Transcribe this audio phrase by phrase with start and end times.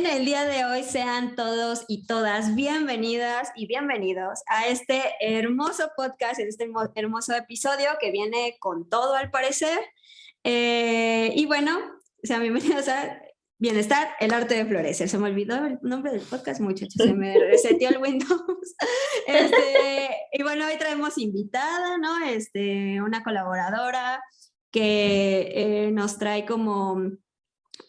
[0.00, 5.90] Bien, el día de hoy sean todos y todas bienvenidas y bienvenidos a este hermoso
[5.96, 9.78] podcast, este hermoso episodio que viene con todo al parecer.
[10.44, 11.78] Eh, y bueno,
[12.22, 13.20] sean bienvenidos a
[13.58, 15.08] Bienestar, el arte de florecer.
[15.08, 18.42] Se me olvidó el nombre del podcast, muchachos, se me reseteó el Windows.
[19.26, 22.24] Este, y bueno, hoy traemos invitada, ¿no?
[22.24, 24.22] Este, una colaboradora
[24.70, 27.10] que eh, nos trae como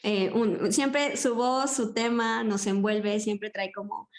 [0.04, 0.32] eh,
[0.70, 4.10] siempre su voz, su tema nos envuelve, siempre trae como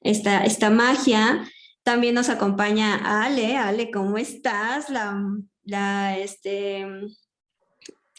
[0.00, 1.48] esta, esta magia.
[1.82, 3.56] También nos acompaña Ale.
[3.56, 4.90] Ale, ¿cómo estás?
[4.90, 5.16] La,
[5.64, 6.86] la, este,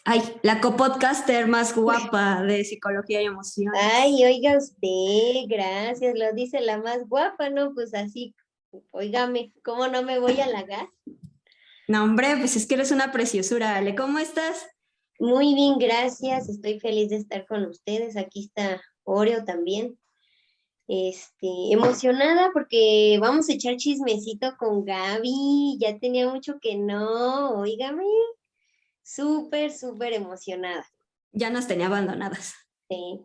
[0.04, 3.72] ay, la copodcaster más guapa de psicología y emoción.
[3.80, 7.74] Ay, oiga usted, gracias, lo dice la más guapa, ¿no?
[7.74, 8.34] Pues así,
[8.90, 10.88] oígame, ¿cómo no me voy a halagar?
[11.88, 13.94] No, hombre, pues es que eres una preciosura, Ale.
[13.94, 14.66] ¿Cómo estás?
[15.20, 16.48] Muy bien, gracias.
[16.48, 18.16] Estoy feliz de estar con ustedes.
[18.16, 19.98] Aquí está Oreo también.
[20.88, 25.76] Este, emocionada porque vamos a echar chismecito con Gaby.
[25.78, 28.06] Ya tenía mucho que no, oígame.
[29.02, 30.86] Súper, súper emocionada.
[31.32, 32.54] Ya nos tenía abandonadas.
[32.88, 33.20] Sí.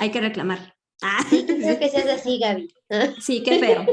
[0.00, 0.74] Hay que reclamar.
[1.00, 1.24] Ah.
[1.30, 2.74] Sí, creo que seas así, Gaby.
[3.20, 3.86] Sí, qué feo.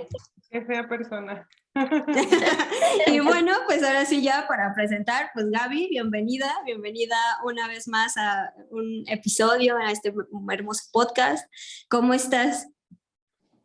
[0.50, 1.48] Qué fea persona.
[3.08, 8.18] y bueno, pues ahora sí ya para presentar, pues Gaby, bienvenida, bienvenida una vez más
[8.18, 10.14] a un episodio, a este
[10.52, 11.52] hermoso podcast.
[11.88, 12.68] ¿Cómo estás?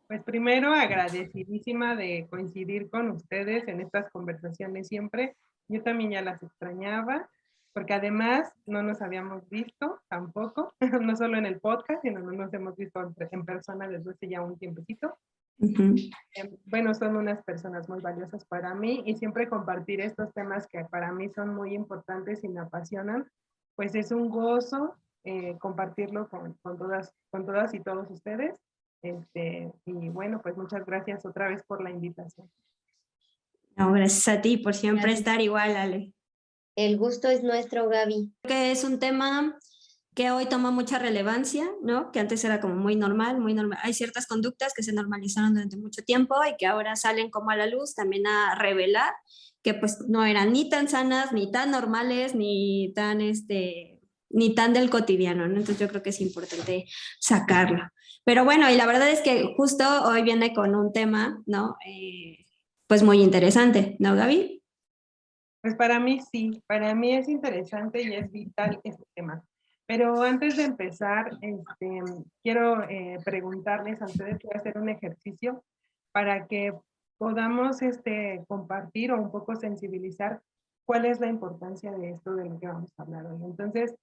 [0.07, 5.35] Pues primero agradecidísima de coincidir con ustedes en estas conversaciones siempre.
[5.67, 7.27] Yo también ya las extrañaba,
[7.73, 12.53] porque además no nos habíamos visto tampoco, no solo en el podcast, sino no nos
[12.53, 13.01] hemos visto
[13.31, 15.17] en persona desde hace ya un tiempecito.
[15.57, 15.95] Em,
[16.65, 21.11] bueno, son unas personas muy valiosas para mí y siempre compartir estos temas que para
[21.11, 23.29] mí son muy importantes y me apasionan,
[23.75, 28.59] pues es un gozo eh, compartirlo con, con, todas, con todas y todos ustedes.
[29.01, 32.49] Este, y bueno, pues muchas gracias otra vez por la invitación.
[33.75, 36.13] No, gracias a ti por siempre estar igual, Ale.
[36.75, 38.33] El gusto es nuestro, Gaby.
[38.43, 39.57] Que es un tema
[40.15, 42.11] que hoy toma mucha relevancia, ¿no?
[42.11, 43.79] Que antes era como muy normal, muy normal.
[43.83, 47.57] Hay ciertas conductas que se normalizaron durante mucho tiempo y que ahora salen como a
[47.57, 49.13] la luz también a revelar
[49.61, 53.99] que pues no eran ni tan sanas, ni tan normales, ni tan este
[54.29, 55.57] ni tan del cotidiano, ¿no?
[55.57, 56.85] Entonces yo creo que es importante
[57.19, 57.83] sacarlo.
[58.23, 61.77] Pero bueno, y la verdad es que justo hoy viene con un tema, ¿no?
[61.87, 62.45] Eh,
[62.87, 64.61] pues muy interesante, ¿no, Gaby?
[65.61, 69.43] Pues para mí sí, para mí es interesante y es vital este tema.
[69.87, 72.01] Pero antes de empezar, este,
[72.41, 75.63] quiero eh, preguntarles a ustedes, voy a hacer un ejercicio
[76.11, 76.73] para que
[77.17, 80.41] podamos este, compartir o un poco sensibilizar
[80.85, 83.43] cuál es la importancia de esto de lo que vamos a hablar hoy.
[83.43, 83.95] Entonces,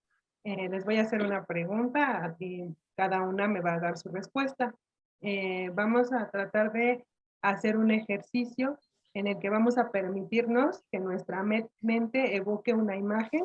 [0.45, 4.09] eh, les voy a hacer una pregunta y cada una me va a dar su
[4.11, 4.75] respuesta.
[5.21, 7.05] Eh, vamos a tratar de
[7.43, 8.79] hacer un ejercicio
[9.15, 13.45] en el que vamos a permitirnos que nuestra mente evoque una imagen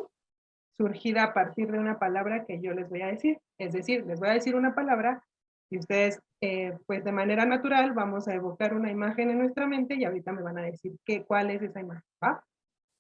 [0.77, 3.39] surgida a partir de una palabra que yo les voy a decir.
[3.57, 5.23] Es decir, les voy a decir una palabra
[5.69, 9.95] y ustedes, eh, pues de manera natural, vamos a evocar una imagen en nuestra mente
[9.95, 12.03] y ahorita me van a decir qué cuál es esa imagen.
[12.23, 12.43] ¿Va?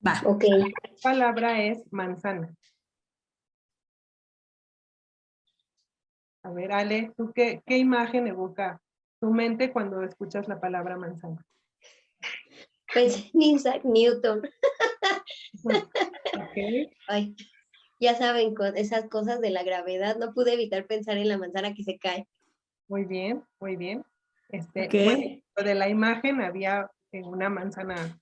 [0.05, 0.21] Va.
[0.25, 0.43] Ok.
[0.43, 0.67] La
[1.01, 2.53] palabra es manzana.
[6.43, 8.81] A ver, Ale, ¿tú qué, qué imagen evoca
[9.19, 11.45] tu mente cuando escuchas la palabra manzana?
[12.93, 14.41] Pues Isaac Newton.
[16.49, 16.89] Okay.
[17.07, 17.35] Ay,
[17.99, 21.73] ya saben, con esas cosas de la gravedad, no pude evitar pensar en la manzana
[21.73, 22.27] que se cae.
[22.87, 24.03] Muy bien, muy bien.
[24.49, 24.87] Este,
[25.55, 28.17] bueno, de la imagen había una manzana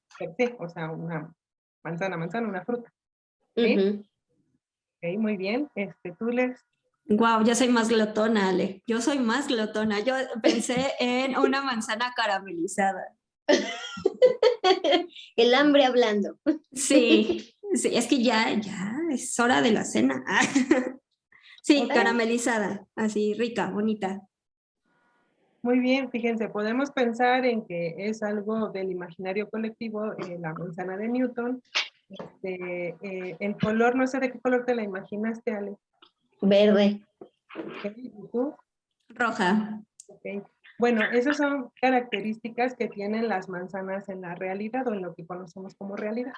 [0.60, 1.34] o sea, una
[1.84, 2.92] manzana, manzana, una fruta.
[3.56, 4.06] ¿sí?
[4.98, 5.70] Ok, muy bien.
[5.76, 6.60] Este, tú les...
[7.08, 8.82] Wow, yo soy más glotona, Ale.
[8.88, 10.00] Yo soy más glotona.
[10.00, 13.16] Yo pensé en una manzana caramelizada.
[15.36, 16.40] El hambre hablando.
[16.74, 20.24] Sí, Sí, es que ya, ya es hora de la cena.
[21.62, 24.22] sí, caramelizada, así rica, bonita.
[25.62, 30.96] Muy bien, fíjense, podemos pensar en que es algo del imaginario colectivo, eh, la manzana
[30.96, 31.62] de Newton.
[32.08, 35.76] Este, eh, el color, no sé de qué color te la imaginaste, Ale.
[36.42, 37.02] Verde.
[37.96, 38.54] ¿Y tú?
[39.10, 39.82] Roja.
[40.08, 40.44] Okay.
[40.78, 45.26] Bueno, esas son características que tienen las manzanas en la realidad o en lo que
[45.26, 46.34] conocemos como realidad.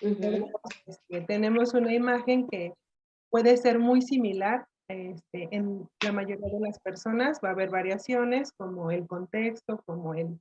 [0.00, 0.46] Este,
[0.86, 2.74] este, tenemos una imagen que
[3.30, 7.40] puede ser muy similar este, en la mayoría de las personas.
[7.44, 10.38] Va a haber variaciones como el contexto, como el,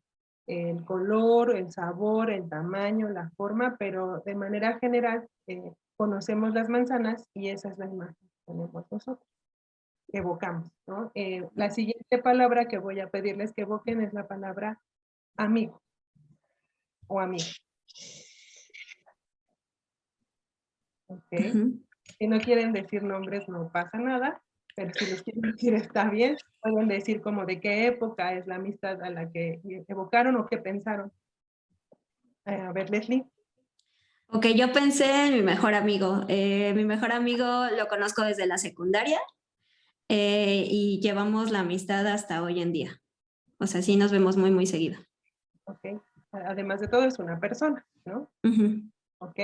[0.48, 6.70] el color, el sabor, el tamaño, la forma, pero de manera general eh, conocemos las
[6.70, 9.30] manzanas y esa es la imagen que tenemos nosotros
[10.12, 10.72] evocamos.
[10.88, 11.12] ¿no?
[11.16, 14.80] Eh, la siguiente palabra que voy a pedirles que evoquen es la palabra
[15.38, 15.82] amigo
[17.08, 17.46] o amigo.
[21.10, 21.52] Okay.
[22.18, 24.42] Si no quieren decir nombres no pasa nada,
[24.76, 28.56] pero si les quieren decir está bien, pueden decir como de qué época es la
[28.56, 31.12] amistad a la que evocaron o qué pensaron.
[32.46, 33.26] Eh, a ver, Leslie.
[34.32, 36.24] Ok, yo pensé en mi mejor amigo.
[36.28, 39.20] Eh, mi mejor amigo lo conozco desde la secundaria
[40.08, 43.02] eh, y llevamos la amistad hasta hoy en día.
[43.58, 45.00] O sea, sí nos vemos muy, muy seguido.
[45.66, 46.02] Ok.
[46.32, 48.30] Además de todo, es una persona, ¿no?
[49.18, 49.36] Ok.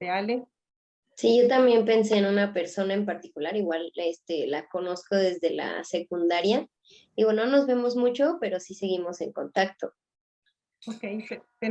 [0.00, 0.46] ¿De Ale?
[1.16, 5.84] Sí, yo también pensé en una persona en particular, igual este, la conozco desde la
[5.84, 6.68] secundaria.
[7.14, 9.92] Y bueno, no nos vemos mucho, pero sí seguimos en contacto.
[10.86, 11.04] Ok,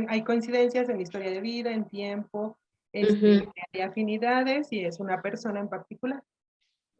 [0.08, 2.58] hay coincidencias en historia de vida, en tiempo,
[2.94, 6.22] este, hay afinidades y es una persona en particular.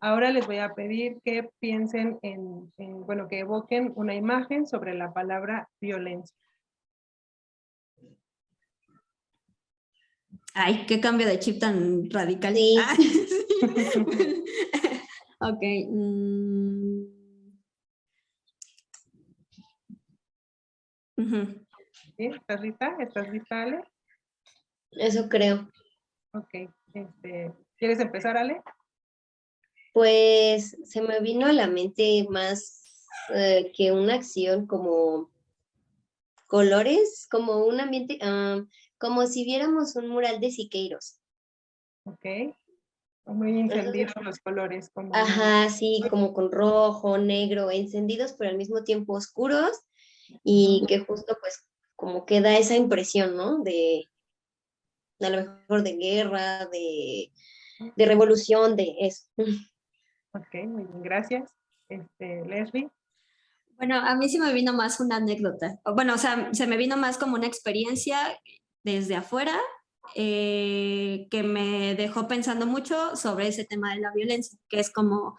[0.01, 2.73] Ahora les voy a pedir que piensen en,
[3.07, 6.37] bueno, que evoquen una imagen sobre la palabra violencia.
[10.55, 12.55] Ay, qué cambio de chip tan radical.
[12.55, 12.79] Sí.
[15.41, 15.63] ok.
[15.91, 17.15] Mm.
[22.17, 22.97] ¿Estás lista?
[23.01, 23.83] ¿Estás lista, Ale?
[24.93, 25.69] Eso creo.
[26.33, 26.71] Ok.
[26.95, 28.63] Este, ¿Quieres empezar, Ale?
[29.93, 35.31] Pues se me vino a la mente más eh, que una acción como
[36.47, 38.63] colores, como un ambiente, ah,
[38.99, 41.19] como si viéramos un mural de Siqueiros.
[42.05, 42.55] Ok.
[43.27, 44.91] Muy encendidos los colores.
[44.91, 45.15] Como...
[45.15, 49.81] Ajá, sí, como con rojo, negro, encendidos, pero al mismo tiempo oscuros
[50.43, 53.63] y que justo pues como que da esa impresión, ¿no?
[53.63, 54.11] De
[55.21, 57.33] a lo mejor de guerra, de,
[57.97, 59.25] de revolución, de eso.
[60.33, 61.55] Ok, muy bien, gracias.
[61.89, 62.91] Este, Leslie.
[63.77, 65.81] Bueno, a mí sí me vino más una anécdota.
[65.95, 68.19] Bueno, o sea, se me vino más como una experiencia
[68.85, 69.59] desde afuera
[70.15, 75.37] eh, que me dejó pensando mucho sobre ese tema de la violencia, que es como,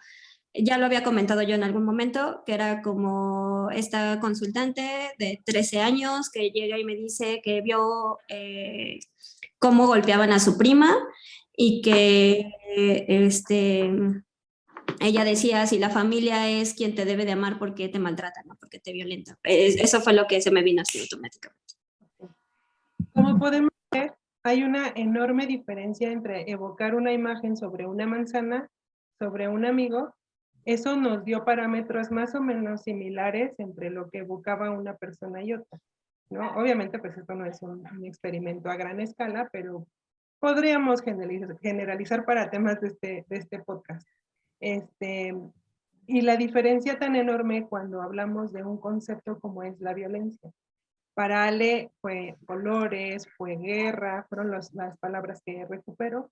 [0.52, 5.80] ya lo había comentado yo en algún momento, que era como esta consultante de 13
[5.80, 8.98] años que llega y me dice que vio eh,
[9.58, 10.94] cómo golpeaban a su prima
[11.56, 12.50] y que
[13.08, 13.90] este
[15.00, 18.42] ella decía, si la familia es quien te debe de amar, ¿por qué te maltrata?
[18.44, 18.56] No?
[18.56, 19.38] ¿Por qué te violenta?
[19.42, 21.65] Eso fue lo que se me vino así automáticamente.
[23.16, 28.68] Como podemos ver, hay una enorme diferencia entre evocar una imagen sobre una manzana,
[29.18, 30.14] sobre un amigo.
[30.66, 35.54] Eso nos dio parámetros más o menos similares entre lo que evocaba una persona y
[35.54, 35.80] otra.
[36.28, 36.50] ¿no?
[36.56, 39.86] Obviamente, pues esto no es un, experimento a gran escala, pero
[40.38, 41.02] podríamos
[41.62, 44.06] generalizar para temas de este, de este podcast.
[44.60, 45.34] Este,
[46.06, 50.52] y la diferencia tan enorme cuando hablamos de un concepto como es la violencia.
[51.16, 54.70] Para Ale fue colores, fue guerra, fueron las
[55.00, 56.30] palabras que recupero.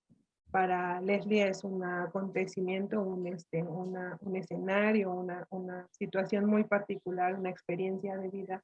[0.51, 7.33] Para Leslie es un acontecimiento, un, este, una, un escenario, una, una, situación muy particular,
[7.33, 8.61] una experiencia de vida,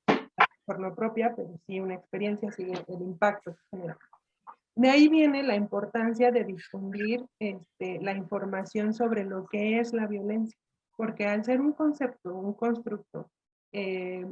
[0.64, 3.98] por no propia, pero sí una experiencia, sí el impacto que genera.
[4.76, 10.06] De ahí viene la importancia de difundir este, la información sobre lo que es la
[10.06, 10.60] violencia,
[10.96, 13.32] porque al ser un concepto, un constructo,
[13.72, 14.24] eh,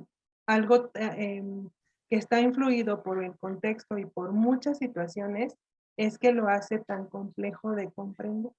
[0.46, 1.68] algo eh, em,
[2.10, 5.56] que está influido por el contexto y por muchas situaciones,
[5.96, 8.52] es que lo hace tan complejo de comprender.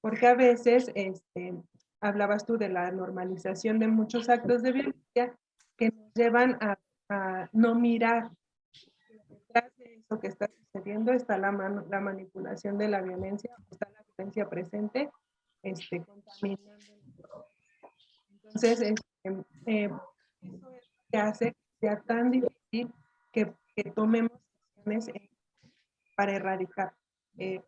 [0.00, 1.54] Porque a veces, este,
[2.00, 5.36] hablabas tú de la normalización de muchos actos de violencia
[5.76, 6.78] que nos llevan a,
[7.52, 8.30] no mirar
[10.20, 11.52] que está sucediendo, está la,
[11.88, 15.10] la manipulación de la violencia, está la violencia presente,
[15.62, 16.74] este, contaminando.
[18.42, 19.90] Entonces, este, eh,
[20.42, 20.70] eso es lo
[21.10, 22.92] que hace sea tan difícil
[23.32, 24.32] que, que tomemos
[24.76, 25.10] acciones
[26.16, 26.94] para erradicar.
[27.38, 27.62] Eh,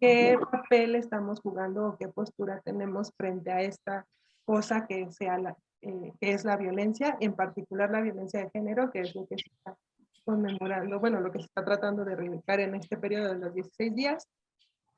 [0.00, 4.06] qué papel estamos jugando o qué postura tenemos frente a esta
[4.44, 8.90] cosa que, sea la, eh, que es la violencia, en particular la violencia de género,
[8.90, 9.76] que es lo que se está
[10.24, 13.94] conmemorando, bueno, lo que se está tratando de erradicar en este periodo de los 16
[13.94, 14.28] días.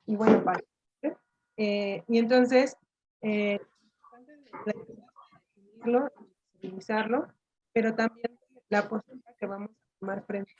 [0.05, 0.59] Y bueno, para,
[1.57, 2.77] eh, y entonces,
[3.21, 3.59] eh,
[6.57, 7.27] utilizarlo,
[7.73, 8.37] pero también
[8.69, 10.53] la postura que vamos a tomar frente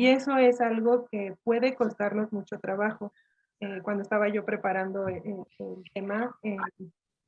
[0.00, 3.12] y eso es algo que puede costarnos mucho trabajo.
[3.60, 6.56] Eh, cuando estaba yo preparando el, el tema, eh,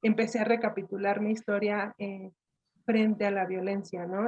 [0.01, 2.31] empecé a recapitular mi historia eh,
[2.87, 4.27] frente a la violencia, ¿no?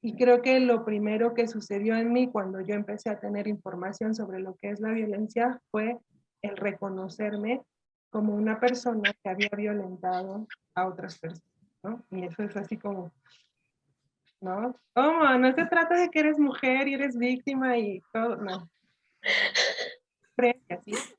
[0.00, 4.14] y creo que lo primero que sucedió en mí cuando yo empecé a tener información
[4.14, 5.98] sobre lo que es la violencia fue
[6.40, 7.62] el reconocerme
[8.10, 11.53] como una persona que había violentado a otras personas,
[11.84, 12.02] ¿no?
[12.10, 13.12] Y eso es así como,
[14.40, 14.74] ¿no?
[14.94, 15.38] ¿Cómo?
[15.38, 18.68] No se trata de que eres mujer y eres víctima y todo, no.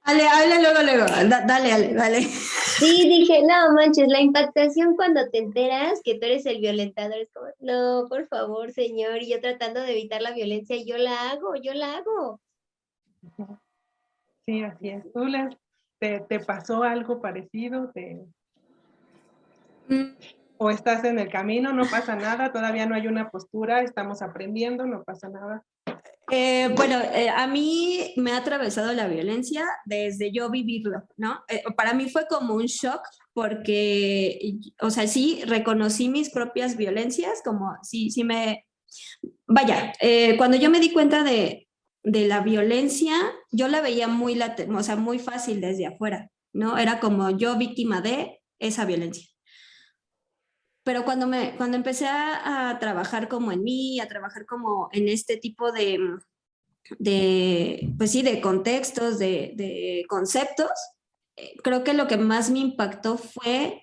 [0.06, 1.06] Dale, hable luego, luego.
[1.30, 2.22] dale, dale, dale.
[2.22, 7.32] Sí, dije, no manches, la impactación cuando te enteras que tú eres el violentador es
[7.32, 11.56] como, no, por favor, señor, y yo tratando de evitar la violencia, yo la hago,
[11.56, 12.42] yo la hago.
[14.46, 15.04] Sí, así es.
[15.14, 15.26] ¿Tú
[16.00, 17.90] te, te pasó algo parecido?
[17.92, 18.26] ¿Te...
[20.58, 24.86] O estás en el camino, no pasa nada, todavía no hay una postura, estamos aprendiendo,
[24.86, 25.64] no pasa nada.
[26.32, 31.44] Eh, bueno, eh, a mí me ha atravesado la violencia desde yo vivirlo, ¿no?
[31.48, 33.02] Eh, para mí fue como un shock
[33.34, 38.66] porque, o sea, sí reconocí mis propias violencias, como sí, sí me...
[39.46, 39.92] Vaya,
[40.38, 41.68] cuando yo me di cuenta de,
[42.04, 43.14] de la violencia,
[43.52, 46.78] yo la veía muy, o sea, muy fácil desde afuera, ¿no?
[46.78, 49.35] Era como yo víctima de esa violencia
[50.86, 55.36] pero cuando, me, cuando empecé a, trabajar como en mí, a trabajar como en este
[55.36, 56.00] tipo de,
[57.00, 60.70] de pues sí, de contextos, de, de conceptos,
[61.38, 63.82] eh, creo que lo que más me impactó fue,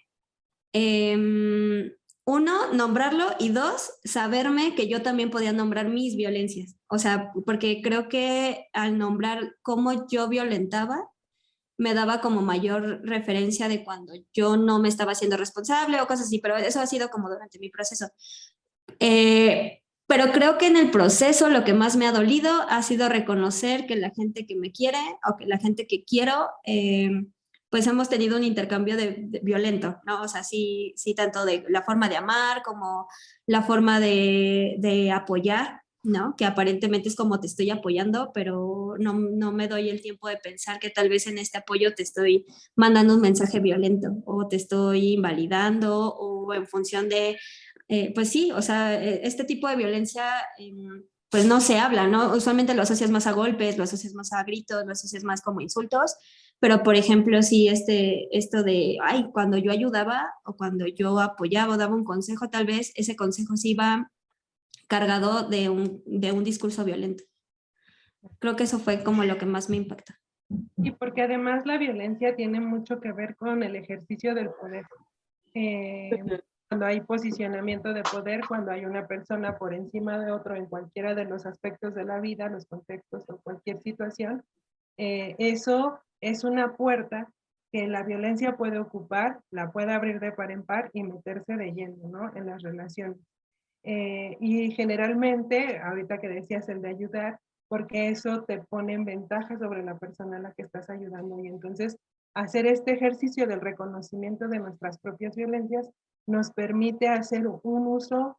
[0.73, 1.91] em,
[2.25, 6.77] uno, nombrarlo y dos, saberme que yo también podía nombrar mis violencias.
[6.87, 11.12] O sea, porque creo que al nombrar cómo yo violentaba,
[11.83, 16.27] me daba como mayor referencia de cuando yo no me estaba haciendo responsable o cosas
[16.27, 18.09] así, pero eso ha sido como durante mi proceso.
[19.01, 23.09] Eh, pero creo que en el proceso lo que más me ha dolido ha sido
[23.09, 24.99] reconocer que la gente que me quiere
[25.29, 27.11] o que la gente que quiero, eh,
[27.69, 30.23] pues hemos tenido un intercambio de, violento, ¿no?
[30.23, 33.09] O sea, sí, sí, tanto de la forma de amar como
[33.47, 35.82] la forma de, de apoyar.
[36.03, 36.35] ¿No?
[36.37, 40.37] Que aparentemente es como te estoy apoyando, pero no, no, me doy el tiempo de
[40.37, 44.57] pensar que tal vez en este apoyo te estoy mandando un mensaje violento o te
[44.57, 47.39] estoy invalidando o en función de,
[47.89, 50.25] eh, pues sí, o sea, e, este tipo de violencia...
[50.59, 52.35] Em, pues no se habla, ¿no?
[52.35, 55.63] Usualmente lo asocias más a golpes, lo asocias más a gritos, lo asocias más como
[55.63, 56.15] insultos,
[56.61, 61.73] pero por ejemplo, si este, esto de, ay, cuando yo ayudaba o cuando yo apoyaba
[61.73, 64.11] o daba un consejo, tal vez ese consejo sí iba
[64.89, 67.25] cargado de un, de un discurso violento.
[68.39, 70.19] Creo que eso fue como lo que más me impacta.
[70.77, 74.85] Y porque además la violencia tiene mucho que ver con el ejercicio del poder.
[75.55, 76.11] Eh,
[76.69, 81.15] cuando hay posicionamiento de poder, cuando hay una persona por encima de otro en cualquiera
[81.15, 84.43] de los aspectos de la vida, los contextos o cualquier situación,
[84.97, 87.29] eh, eso es una puerta
[87.73, 91.73] que la violencia puede ocupar, la puede abrir de par en par y meterse de
[91.73, 92.37] lleno ¿no?
[92.37, 93.19] en las relaciones.
[93.85, 99.59] Eh, y generalmente, ahorita que decías el de ayudar, porque eso te pone en ventaja
[99.59, 101.39] sobre la persona a la que estás ayudando.
[101.39, 101.97] Y entonces,
[102.35, 105.89] hacer este ejercicio del reconocimiento de nuestras propias violencias
[106.27, 108.39] nos permite hacer un uso,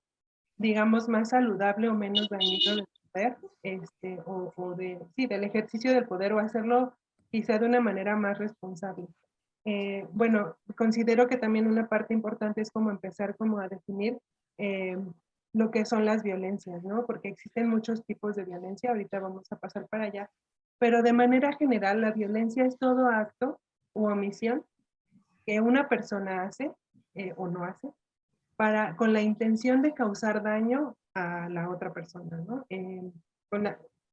[0.58, 6.06] digamos, más saludable o menos dañino del poder, este, o, de, sí, del ejercicio del
[6.06, 6.94] poder, o hacerlo
[7.30, 9.08] quizá de una manera más responsable.
[9.66, 14.18] Eh, bueno, considero que también una parte importante es como empezar como a definir
[14.58, 14.98] eh,
[15.54, 17.06] lo que son las violencias, ¿no?
[17.06, 20.30] Porque existen muchos tipos de violencia, ahorita vamos a pasar para allá,
[20.80, 23.60] pero de manera general la violencia es todo acto
[23.94, 24.66] u omisión
[25.46, 26.72] que una persona hace
[27.16, 27.90] eh, o no hace
[28.56, 32.66] para, con la intención de causar daño a la otra persona, ¿no?
[32.70, 33.12] Eh,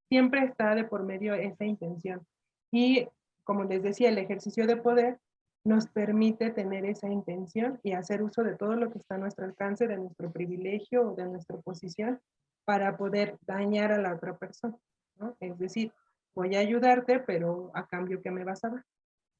[0.08, 2.26] siempre está de por medio esa intención.
[2.70, 3.08] Y
[3.44, 5.18] como les decía, el ejercicio de poder
[5.64, 9.44] nos permite tener esa intención y hacer uso de todo lo que está a nuestro
[9.44, 12.20] alcance, de nuestro privilegio o de nuestra posición,
[12.64, 14.76] para poder dañar a la otra persona.
[15.16, 15.36] ¿no?
[15.40, 15.92] Es decir,
[16.34, 18.84] voy a ayudarte, pero a cambio, ¿qué me vas a dar?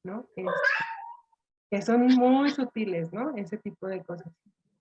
[0.05, 0.27] ¿no?
[1.71, 3.37] que son muy sutiles, ¿no?
[3.37, 4.33] Ese tipo de cosas.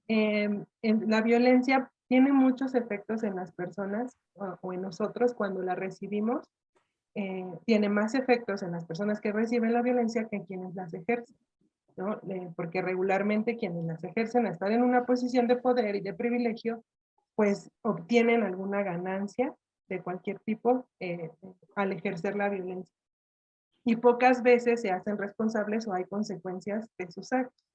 [0.08, 6.50] En la violencia tiene muchos efectos en las personas o, en nosotros cuando la recibimos.
[7.16, 10.94] Eh, tiene más efectos en las personas que reciben la violencia que en quienes las
[10.94, 11.36] ejercen.
[11.98, 12.20] ¿no?
[12.56, 16.84] porque regularmente quienes las ejercen a estar en una posición de poder y de privilegio,
[17.36, 19.54] pues obtienen alguna ganancia
[19.88, 21.32] de cualquier tipo eh,
[21.76, 22.96] al ejercer la violencia.
[23.86, 27.66] Y pocas veces se hacen responsables o hay consecuencias de sus actos.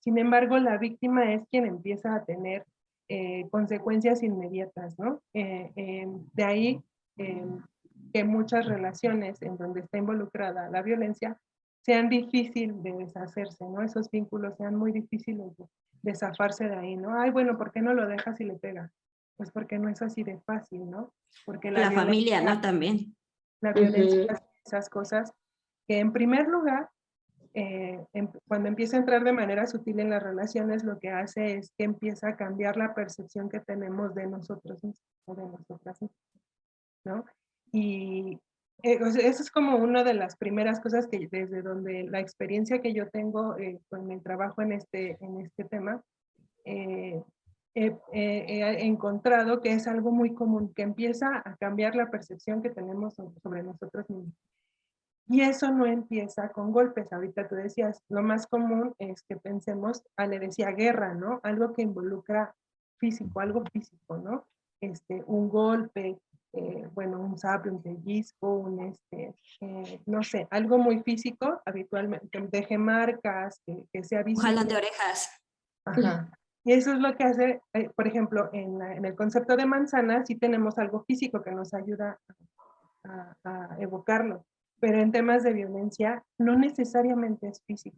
[0.00, 2.64] Sin embargo, la víctima es quien empieza a tener
[3.08, 5.20] eh, consecuencias inmediatas, ¿no?
[5.34, 6.82] Eh, de ahí
[8.12, 11.38] que muchas relaciones en donde está involucrada la violencia
[11.82, 13.82] sean difíciles de deshacerse, ¿no?
[13.82, 15.52] Esos vínculos sean muy difíciles
[16.02, 17.18] de, zafarse de ahí, ¿no?
[17.18, 18.92] Ay, bueno, ¿por qué no lo dejas y le pegas?
[19.36, 21.14] Pues porque no es así de fácil, ¿no?
[21.46, 22.60] Porque la, familia, ¿no?
[22.60, 23.16] También.
[23.60, 25.32] La violencia, esas cosas
[25.86, 26.90] que en primer lugar,
[27.54, 28.04] eh,
[28.46, 31.84] cuando empieza a entrar de manera sutil en las relaciones, lo que hace es que
[31.84, 36.20] empieza a cambiar la percepción que tenemos de nosotros mismos o de nosotras mismas,
[37.04, 37.24] ¿no?
[37.72, 38.38] Y
[38.82, 42.92] eh, eso es como una de las primeras cosas que desde donde la experiencia que
[42.92, 46.02] yo tengo eh, con mi trabajo en este, en este tema,
[46.64, 47.22] eh,
[47.74, 53.14] he encontrado que es algo muy común, que empieza a cambiar la percepción que tenemos
[53.14, 54.34] sobre nosotros mismos.
[55.30, 57.12] Y eso no empieza con golpes.
[57.12, 61.40] Ahorita tú decías, lo más común es que pensemos, ah, le decía guerra, ¿no?
[61.42, 62.54] Algo que involucra
[62.96, 64.46] físico, algo físico, ¿no?
[64.80, 66.18] Este, un golpe,
[66.52, 72.28] eh, bueno, un sapo, un pellizco, un, este, eh, no sé, algo muy físico, habitualmente,
[72.30, 74.48] que deje marcas, que, que sea visible.
[74.48, 75.30] Jalón de orejas.
[75.84, 76.30] Ajá.
[76.64, 80.24] Y eso es lo que hace, eh, por ejemplo, en, en, el concepto de manzana,
[80.26, 82.18] sí tenemos algo físico que nos ayuda
[83.04, 84.44] a, a, evocarlo,
[84.80, 87.96] pero en temas de violencia no necesariamente es físico.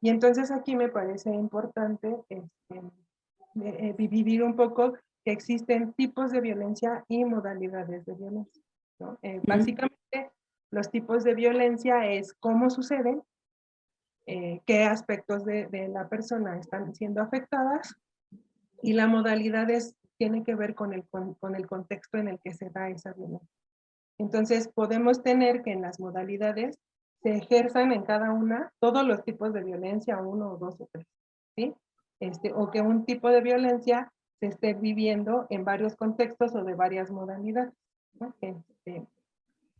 [0.00, 2.82] Y entonces aquí me parece importante este,
[3.96, 8.62] vivir un poco que existen tipos de violencia y modalidades de violencia.
[9.22, 10.30] Eh, básicamente,
[10.70, 13.22] los tipos de violencia es cómo suceden,
[14.26, 17.94] eh, qué aspectos de, de, la persona están siendo afectadas
[18.82, 22.38] y la modalidad es, tiene que ver con el, con, con el contexto en el
[22.40, 23.48] que se da esa violencia.
[24.18, 26.78] Entonces, podemos tener que en las modalidades
[27.22, 31.06] se ejerzan en cada una todos los tipos de violencia, uno o dos o tres,
[31.56, 31.74] ¿sí?
[32.20, 36.74] Este, o que un tipo de violencia se esté viviendo en varios contextos o de
[36.74, 37.72] varias modalidades.
[38.40, 39.06] Este,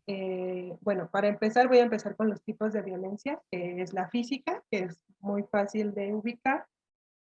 [0.06, 4.62] eh, bueno, para empezar voy a empezar con los tipos de violencia, es la física,
[4.70, 6.66] que es muy fácil de ubicar,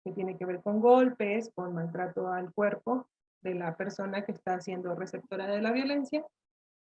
[0.05, 3.07] que tiene que ver con golpes, con maltrato al cuerpo
[3.43, 6.25] de la persona que está siendo receptora de la violencia.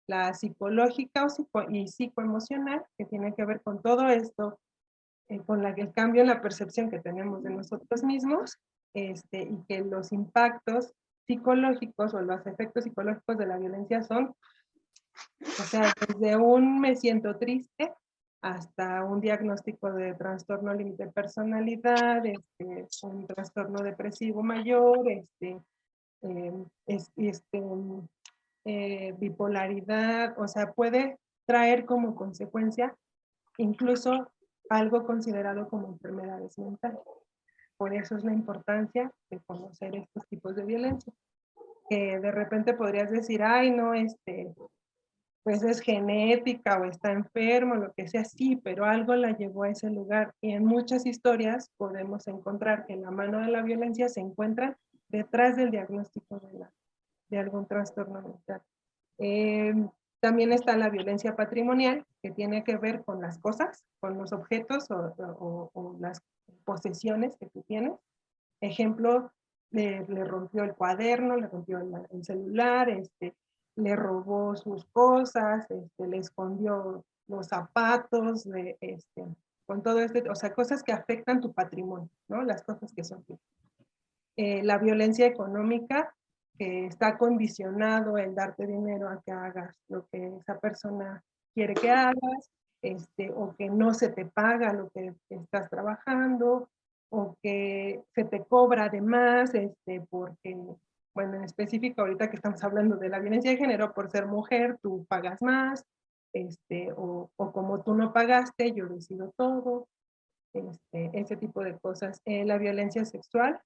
[0.07, 4.59] La psicológica o y psicoemocional, que tiene que ver con todo esto,
[5.29, 8.59] eh, con la, el cambio en la percepción que tenemos de nosotros mismos
[8.95, 10.93] este, y que los impactos
[11.27, 14.35] psicológicos o los efectos psicológicos de la violencia son,
[15.43, 17.93] o sea, desde un me siento triste
[18.43, 25.61] hasta un diagnóstico de trastorno límite de personalidad, este, un trastorno depresivo mayor, este,
[26.23, 27.63] em, este,
[28.65, 32.95] eh, bipolaridad, o sea, puede traer como consecuencia
[33.59, 34.31] incluso
[34.69, 37.01] algo considerado como enfermedades mentales.
[37.81, 41.15] Por eso es la importancia de conocer estos tipos de violencia.
[41.89, 44.55] Que de repente podrías decir, ay, no, este,
[45.43, 49.71] pues es genética o está enfermo, lo que sea, sí, pero algo la llevó a
[49.71, 50.35] ese lugar.
[50.43, 54.77] Y en muchas historias podemos encontrar que la mano de la violencia se encuentra
[55.09, 56.39] detrás del diagnóstico
[57.31, 58.61] de, algún trastorno mental.
[59.17, 59.89] Em,
[60.21, 64.91] también está la violencia patrimonial, que tiene que ver con las cosas, con los objetos
[64.91, 66.21] o, o, o las
[66.61, 67.95] posesiones que tú tienes.
[68.61, 69.33] Ejemplo,
[69.71, 73.35] le, rompió el cuaderno, le rompió el, celular, este,
[73.77, 78.47] le robó sus cosas, este, le escondió los zapatos,
[78.81, 79.25] este,
[79.67, 82.43] con todo este, o sea, cosas que afectan tu patrimonio, ¿no?
[82.43, 83.25] Las cosas que son
[84.37, 86.15] eh, la violencia económica,
[86.59, 91.23] que está condicionado el darte dinero a que hagas lo que esa persona
[91.55, 92.51] quiere que hagas,
[92.83, 96.69] este, o que no se te paga lo que estás trabajando,
[97.11, 100.57] o que se te cobra de más, este, porque,
[101.15, 104.79] bueno, en específico ahorita que estamos hablando de la violencia de género, por ser mujer,
[104.81, 105.85] tú pagas más,
[106.33, 109.89] este, o, o como tú no pagaste, yo decido todo,
[110.53, 112.21] este, ese tipo de cosas.
[112.25, 113.61] Eh, la violencia sexual,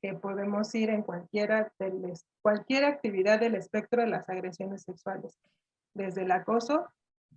[0.00, 5.38] que podemos ir en cualquiera del, cualquier actividad del espectro de las agresiones sexuales,
[5.94, 6.88] desde el acoso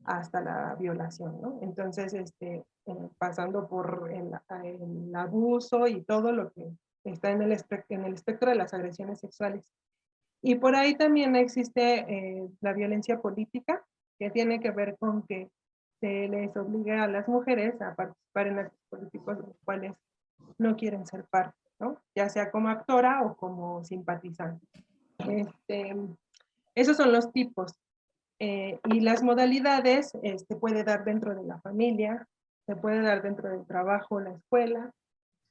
[0.03, 1.59] hasta la violación, ¿no?
[1.61, 4.31] Entonces, este, eh, pasando por el,
[5.15, 6.71] abuso y todo lo que
[7.03, 9.71] está en el, espectro, en el espectro de las agresiones sexuales.
[10.41, 13.83] Y por ahí también existe eh, la violencia política,
[14.17, 15.49] que tiene que ver con que
[15.99, 19.95] se les obliga a las mujeres a participar en actos políticos de los cuales
[20.57, 21.97] no quieren ser parte, ¿no?
[22.15, 24.67] ya sea como actora o como simpatizante.
[25.19, 25.95] Este,
[26.73, 27.73] esos son los tipos.
[28.43, 32.27] Eh, y las modalidades se este, puede dar dentro de la familia,
[32.65, 34.91] se puede dar dentro del trabajo, la escuela,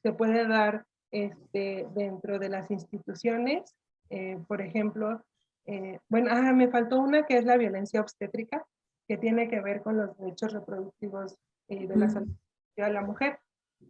[0.02, 3.76] se puede dar este, dentro de las instituciones,
[4.08, 5.22] eh, por ejemplo,
[5.66, 8.66] eh, bueno, ah, me faltó una que es la violencia obstétrica,
[9.06, 11.36] que tiene que ver con los derechos reproductivos
[11.68, 12.34] de la salud
[12.76, 13.38] de la mujer.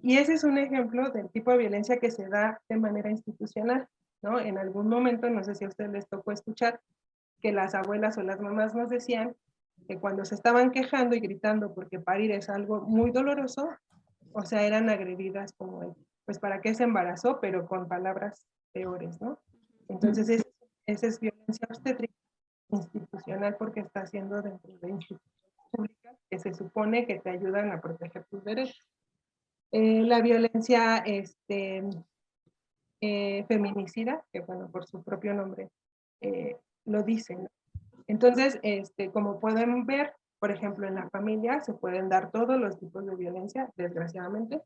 [0.02, 3.88] Y ese es un ejemplo del tipo de violencia que se da de manera institucional,
[4.20, 4.38] ¿no?
[4.38, 6.80] En algún momento, no sé si a ustedes les tocó escuchar,
[7.40, 9.34] que las abuelas o las mamás nos decían
[9.88, 13.70] que cuando se estaban quejando y gritando porque parir es algo muy doloroso,
[14.32, 17.40] o sea, eran agredidas como, pues, ¿para qué se embarazó?
[17.40, 19.40] Pero con palabras peores, ¿no?
[19.88, 20.44] Entonces,
[20.86, 22.14] esa es violencia obstétrica
[22.70, 25.30] institucional porque está haciendo dentro de instituciones
[25.72, 28.86] públicas que se supone que te ayudan a proteger tus derechos.
[29.72, 31.82] Eh, la violencia este,
[33.00, 35.70] eh, feminicida, que bueno, por su propio nombre
[36.20, 37.48] eh, lo dicen.
[38.06, 42.78] Entonces, este, como pueden ver, por ejemplo, en la familia se pueden dar todos los
[42.78, 44.60] tipos de violencia, desgraciadamente.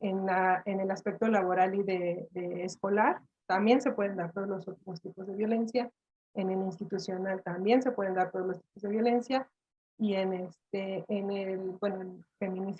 [0.00, 2.28] En, la, en el aspecto laboral y de,
[2.62, 5.90] escolar, también se pueden dar todos los tipos de violencia.
[6.34, 9.48] En el institucional también se pueden dar todos los tipos de violencia.
[9.98, 12.76] Y en, este, en el, bueno, en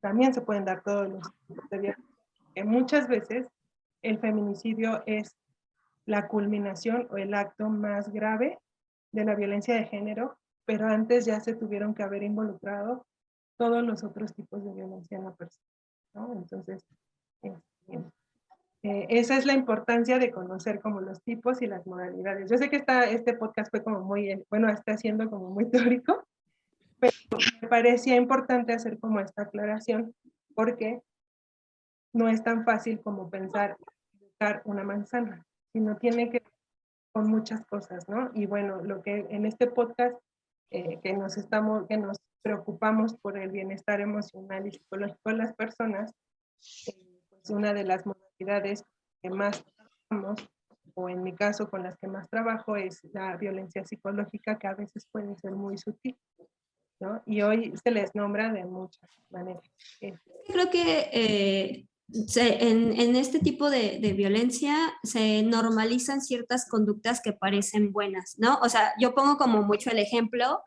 [0.00, 2.04] también se pueden dar todos los tipos de violencia.
[2.64, 3.46] Muchas veces
[4.02, 5.34] el feminicidio es
[6.06, 8.58] la culminación o el acto más grave
[9.12, 13.04] de la violencia de género, pero antes ya se tuvieron que haber involucrado
[13.58, 15.66] todos los otros tipos de violencia en la persona.
[16.34, 16.84] Entonces,
[17.42, 17.98] este,
[18.82, 22.48] eh, esa es la importancia de conocer como los tipos y las modalidades.
[22.50, 26.24] Yo sé que este podcast fue como muy, bueno, está siendo como muy teórico,
[27.00, 27.12] pero
[27.60, 30.14] me parecía importante hacer como esta aclaración
[30.54, 31.02] porque
[32.12, 33.76] no es tan fácil como pensar
[34.64, 36.52] una manzana sino tiene que ver
[37.12, 38.30] con muchas cosas, ¿no?
[38.32, 40.16] Y bueno, lo que en este podcast
[40.70, 45.54] eh, que nos estamos, que nos preocupamos por el bienestar emocional y psicológico de las
[45.54, 46.14] personas,
[46.86, 46.96] eh,
[47.28, 48.84] pues una de las modalidades
[49.20, 50.48] que más trabajamos,
[50.94, 54.74] o en mi caso con las que más trabajo, es la violencia psicológica que a
[54.74, 56.16] veces puede ser muy sutil.
[57.00, 57.22] ¿no?
[57.26, 59.62] Y hoy se les nombra de muchas maneras.
[60.00, 68.36] Creo que eh, en, este tipo de, violencia se normalizan ciertas conductas que parecen buenas,
[68.38, 68.58] ¿no?
[68.62, 70.60] O sea, yo pongo como mucho el ejemplo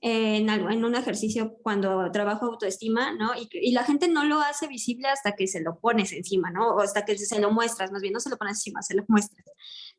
[0.00, 3.32] en, en un ejercicio cuando trabajo autoestima, ¿no?
[3.36, 6.68] Y, la gente no lo hace visible hasta que se lo pones encima, ¿no?
[6.70, 9.04] O hasta que se lo muestras, más bien, no se lo pones encima, se lo
[9.08, 9.44] muestras,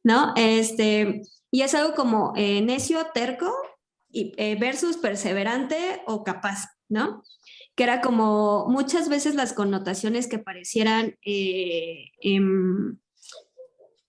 [0.03, 0.33] ¿no?
[0.35, 3.53] Este, y es algo como eh, necio, terco,
[4.11, 7.23] y, eh, versus perseverante o capaz, ¿no?
[7.79, 12.97] Que era como muchas veces las connotaciones que parecieran eh, em,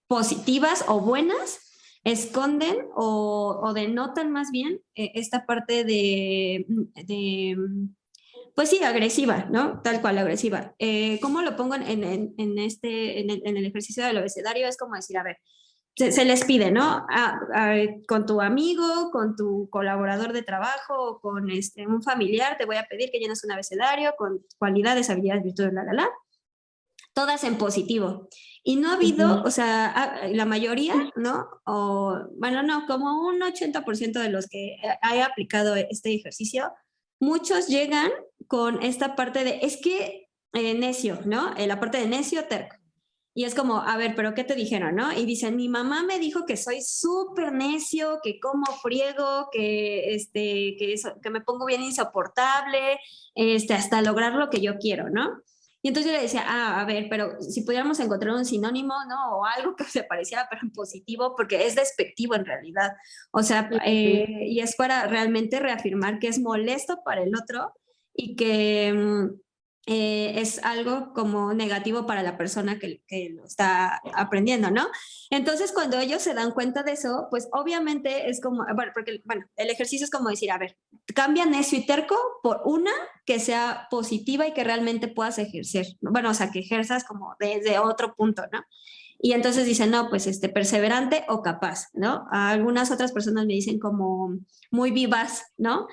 [0.09, 1.71] positivas o buenas
[2.03, 6.67] esconden o, denotan más bien eh, esta parte de,
[8.57, 9.81] pues sí, agresiva, ¿no?
[9.83, 10.75] Tal cual, agresiva.
[10.81, 14.67] Eh, ¿Cómo lo pongo en, este, en el, en el ejercicio del abecedario?
[14.67, 15.37] Es como decir, a ver,
[15.97, 17.07] se, les pide, ¿no?
[18.07, 22.87] con tu amigo, con tu colaborador de trabajo, con este, un familiar, te voy a
[22.89, 26.09] pedir que llenes un abecedario con cualidades, habilidades, virtudes, la, la, la.
[27.13, 28.29] Todas en positivo.
[28.63, 31.49] Y no ha habido, o sea, la mayoría, ¿no?
[31.65, 36.73] O, bueno, no, como un 80% de los que haya aplicado este ejercicio,
[37.19, 38.11] muchos llegan
[38.47, 41.55] con esta parte de, es que eh, necio, ¿no?
[41.57, 42.77] Eh, la parte de necio, terco.
[43.33, 45.13] Y es como, a ver, pero ¿qué te dijeron, no?
[45.13, 50.77] Y dicen, mi mamá me dijo que soy súper necio, que como friego, que, este,
[50.77, 52.99] que, que me pongo bien insoportable,
[53.35, 55.43] este, hasta lograr lo que yo quiero, ¿no?
[55.83, 59.39] Y entonces yo le decía, ah, a ver, pero si pudiéramos encontrar un sinónimo, ¿no?
[59.39, 62.93] O algo que se pareciera, pero en positivo, porque es despectivo en realidad.
[63.31, 67.73] O sea, eh, y es para realmente reafirmar que es molesto para el otro
[68.15, 69.41] y que mm,
[69.93, 73.03] eh, es algo como negativo para la persona que,
[73.35, 74.87] lo está aprendiendo, ¿no?
[75.31, 79.47] Entonces, cuando ellos se dan cuenta de eso, pues obviamente es como, bueno, porque, bueno,
[79.57, 80.77] el ejercicio es como decir, a ver,
[81.13, 82.93] cambia necio y terco por una
[83.27, 87.81] que sea positiva y que realmente puedas ejercer, bueno, o sea, que ejerzas como desde
[87.81, 88.63] otro punto, ¿no?
[89.19, 92.29] Y entonces dicen, no, pues este, perseverante o capaz, ¿no?
[92.31, 94.39] algunas otras personas me dicen como
[94.71, 95.89] muy vivas, ¿no?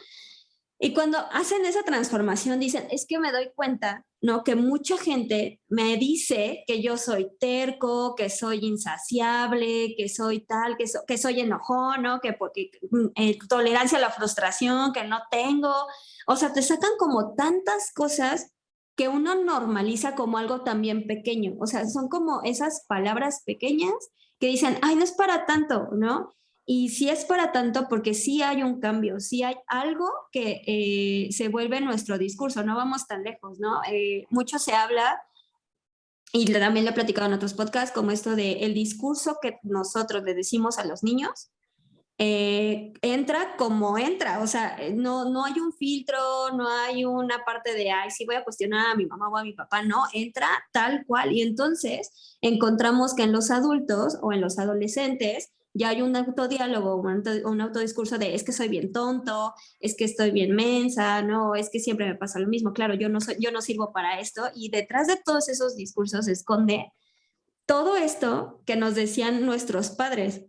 [0.79, 4.43] Y cuando hacen esa transformación, dicen, es que me doy cuenta, ¿no?
[4.43, 10.77] Que mucha gente me dice que yo soy terco, que soy insaciable, que soy tal,
[10.77, 12.19] que, que soy enojón, ¿no?
[12.19, 15.73] Que porque mm, eh, tolerancia a la frustración, que no tengo.
[16.27, 18.53] O sea, te sacan como tantas cosas
[18.95, 21.55] que uno normaliza como algo también pequeño.
[21.59, 23.93] O sea, son como esas palabras pequeñas
[24.39, 26.36] que dicen, ay, no es para tanto, ¿no?
[26.69, 31.31] Y sí es para tanto porque sí hay un cambio, sí hay algo que eh,
[31.31, 33.79] se vuelve nuestro discurso, no vamos tan lejos, ¿no?
[33.89, 35.17] Eh, mucho se habla,
[36.33, 40.23] y también lo he platicado en otros podcasts, como esto de el discurso que nosotros
[40.23, 41.51] le decimos a los niños,
[42.19, 46.17] eh, entra como entra, o sea, no, no hay un filtro,
[46.55, 49.43] no hay una parte de, ay, sí voy a cuestionar a mi mamá o a
[49.43, 51.31] mi papá, no, entra tal cual.
[51.31, 56.95] Y entonces encontramos que en los adultos o en los adolescentes, ya hay un autodiálogo,
[56.95, 61.69] un, autodiscurso de es que soy bien tonto, es que estoy bien mensa, no, es
[61.69, 64.49] que siempre me pasa lo mismo, claro, yo no, soy, yo no sirvo para esto
[64.55, 66.91] y detrás de todos esos discursos se esconde
[67.65, 70.45] todo esto que nos decían nuestros padres.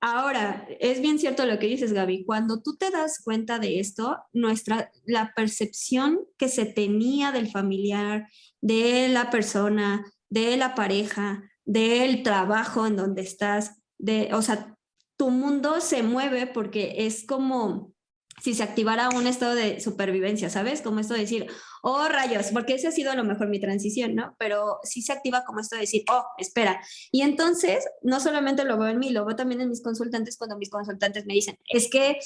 [0.00, 4.18] Ahora, es bien cierto lo que dices, Gaby, cuando tú te das cuenta de esto,
[4.32, 8.28] nuestra, la percepción que se tenía del familiar,
[8.60, 14.76] de la persona, de la pareja, del trabajo en donde estás, de, o sea,
[15.16, 17.92] tu mundo se mueve porque es como
[18.40, 20.82] si se activara un estado de supervivencia, ¿sabes?
[20.82, 21.46] Como esto de decir,
[21.82, 24.34] oh rayos, porque ese ha sido a lo mejor mi transición, ¿no?
[24.38, 26.80] Pero sí se activa como esto de decir, oh, espera.
[27.12, 30.58] Y entonces, no solamente lo veo en mí, lo veo también en mis consultantes cuando
[30.58, 32.18] mis consultantes me dicen, es que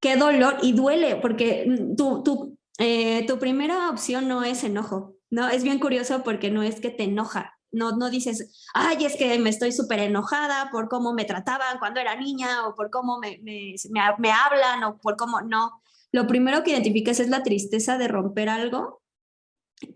[0.00, 5.48] qué dolor y duele, porque tu, tu, eh, tu primera opción no es enojo, ¿no?
[5.48, 9.38] Es bien curioso porque no es que te enoja, no, no dices, ay, es que
[9.38, 13.38] me estoy súper enojada por cómo me trataban cuando era niña o por cómo me,
[13.42, 13.74] me,
[14.18, 15.82] me, hablan o por cómo no.
[16.12, 19.02] Lo primero que identificas es la tristeza de romper algo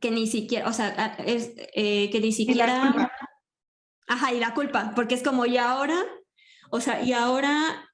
[0.01, 3.13] que ni siquiera, o sea, es, eh, que ni siquiera...
[4.09, 5.97] Ajá, y la culpa, porque es como, ¿y ahora?
[6.71, 7.91] O sea, ¿y ahora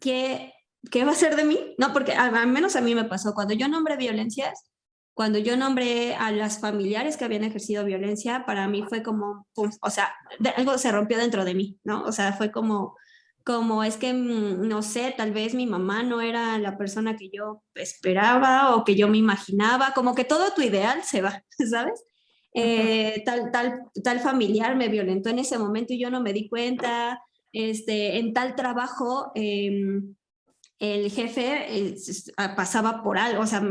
[0.00, 0.54] qué,
[0.90, 1.74] qué va a ser de mí?
[1.76, 4.70] No, porque al menos a mí me pasó, cuando yo nombré violencias,
[5.14, 9.78] cuando yo nombré a las familiares que habían ejercido violencia, para mí fue como, pues,
[9.82, 10.14] o sea,
[10.56, 12.02] algo se rompió dentro de mí, ¿no?
[12.04, 12.96] O sea, fue como,
[13.44, 17.30] como es que, mm, no sé, tal vez mi mamá no era la persona que
[17.30, 22.04] yo esperaba o que yo me imaginaba, como que todo tu ideal se va, ¿sabes?
[22.52, 26.48] Eh, tal, tal, tal familiar me violentó en ese momento y yo no me di
[26.48, 30.00] cuenta, este, en tal trabajo, eh,
[30.80, 31.94] el jefe
[32.36, 33.62] ah, pasaba por algo, o sea,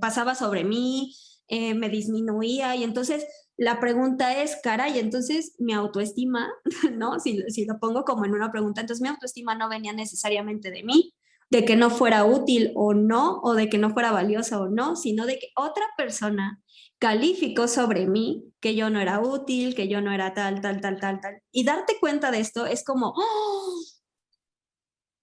[0.00, 1.14] pasaba sobre mí,
[1.48, 6.48] eh, me disminuía y entonces la pregunta es, caray, entonces mi autoestima,
[6.92, 7.18] ¿no?
[7.18, 10.84] Si, si lo pongo como en una pregunta, entonces mi autoestima no venía necesariamente de
[10.84, 11.14] mí,
[11.50, 14.96] de que no fuera útil o no, o de que no fuera valiosa o no,
[14.96, 16.62] sino de que otra persona
[16.98, 21.00] calificó sobre mí que yo no era útil, que yo no era tal, tal, tal,
[21.00, 21.42] tal, tal.
[21.50, 23.74] Y darte cuenta de esto es como, ¡Oh!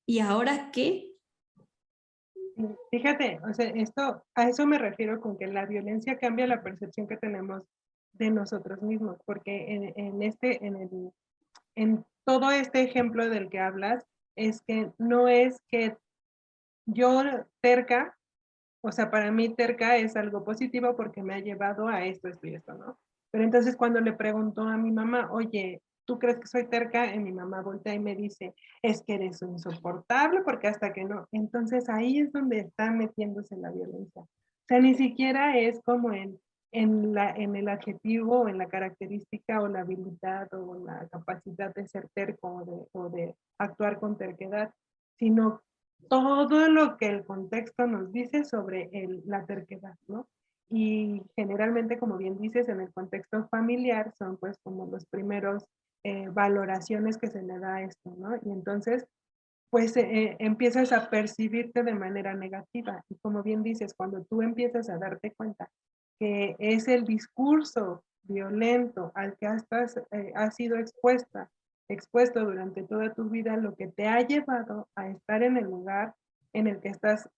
[0.06, 1.07] ¿y ahora qué?
[2.90, 7.08] Fíjate, o sea, esto, a eso me refiero con que la violencia cambia la percepción
[7.08, 7.64] que tenemos
[8.14, 11.12] de nosotros mismos, porque en, este, en, el,
[11.76, 15.98] en todo este ejemplo del que hablas, es que no es que
[16.86, 17.24] yo
[17.62, 18.18] terca,
[18.82, 22.48] o sea, para mí terca es algo positivo porque me ha llevado a esto, esto
[22.48, 22.98] y esto, ¿no?
[23.32, 27.14] Pero entonces cuando le pregunto a mi mamá, oye, ¿tú crees que soy terca?
[27.14, 31.28] Y mi mamá voltea y me dice, es que eres insoportable porque hasta que no.
[31.32, 34.22] Entonces ahí es donde está metiéndose la violencia.
[34.24, 36.40] O sea, ni siquiera es como en,
[36.72, 41.74] en, la, en el adjetivo o en la característica o la habilidad o la capacidad
[41.76, 44.72] de ser terco o de, o de actuar con terquedad,
[45.20, 45.62] sino
[46.10, 50.28] todo lo que el contexto nos dice sobre el, la terquedad, ¿no?
[50.70, 55.66] Y generalmente, como bien dices, en el contexto familiar son pues como los primeros
[56.04, 58.36] eh, valoraciones que se le da a esto, ¿no?
[58.44, 59.06] Y entonces,
[59.70, 63.04] pues eh, empiezas a percibirte de manera negativa.
[63.10, 65.70] Y como bien dices, cuando tú empiezas a darte cuenta
[66.20, 69.66] que es el discurso violento al que has,
[70.12, 75.44] eh, has sido expuesto durante toda tu vida, lo que te ha llevado a estar
[75.44, 76.16] en el lugar
[76.54, 77.30] en el que estás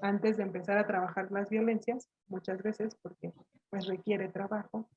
[0.00, 3.32] antes de empezar a trabajar las violencias, muchas veces porque
[3.70, 4.88] pues requiere trabajo.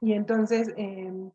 [0.00, 1.30] Y entonces em,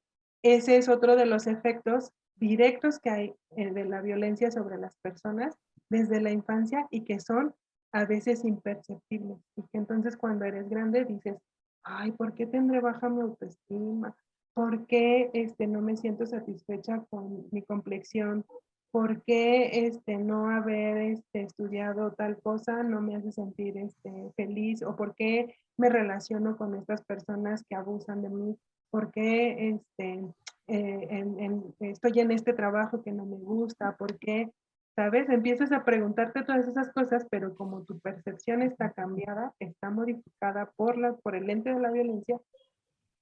[0.55, 4.95] ese es otro de los efectos directos que hay eh, de la violencia sobre las
[4.97, 5.57] personas
[5.89, 7.55] desde la infancia y que son
[7.91, 9.39] a veces imperceptibles.
[9.55, 11.37] Y que entonces cuando eres grande dices,
[11.83, 14.15] ay, ¿por qué tendré baja mi autoestima?
[14.53, 18.45] ¿Por qué este, no me siento satisfecha con mi complexión
[18.91, 24.81] ¿por qué este, no haber este, estudiado tal cosa no me hace sentir este, feliz?
[24.81, 28.57] ¿O por qué me relaciono con estas personas que abusan de mí?
[28.89, 30.25] ¿Por qué este,
[30.67, 33.95] eh, estoy en este trabajo que no me gusta?
[33.97, 34.51] ¿Por qué?
[34.95, 35.29] ¿Sabes?
[35.29, 40.97] Empiezas a preguntarte todas esas cosas, pero como tu percepción está cambiada, está modificada por,
[40.97, 42.39] la, por el lente de la violencia,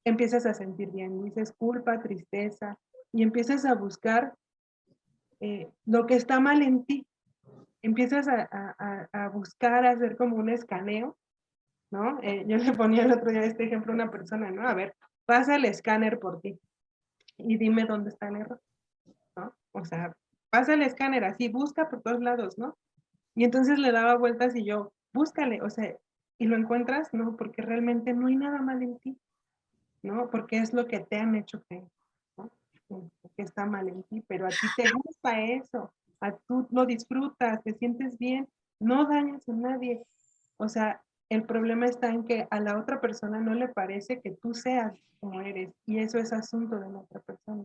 [0.06, 1.24] empiezas a sentir bien.
[1.24, 2.78] Dices culpa, tristeza,
[3.12, 4.36] y empiezas a buscar
[5.40, 7.06] eh, lo que está mal en ti.
[7.82, 11.18] Empiezas a, a, a, buscar, a hacer como un escaneo,
[11.92, 12.20] ¿no?
[12.24, 14.68] Eh, yo le ponía el otro día este ejemplo a una persona, ¿no?
[14.68, 14.96] A ver,
[15.26, 16.60] pasa el escáner por ti
[17.38, 18.62] y dime dónde está el error,
[19.36, 19.54] ¿no?
[19.72, 20.16] O sea,
[20.50, 22.78] pasa el escáner así, busca por todos lados, ¿no?
[23.36, 25.96] Y entonces le daba vueltas y yo, búscale, o sea,
[26.38, 27.36] y lo encuentras, ¿no?
[27.36, 29.18] Porque realmente no hay nada mal en ti,
[30.04, 30.30] ¿no?
[30.30, 31.86] Porque es lo que te han hecho creer
[33.36, 37.62] que está mal en ti, pero a ti te gusta eso, a tú lo disfrutas,
[37.64, 38.48] te sientes bien,
[38.80, 40.06] no dañas a nadie.
[40.58, 44.32] O sea, el problema está en que a la otra persona no le parece que
[44.32, 47.64] tú seas como eres y eso es asunto de la otra persona.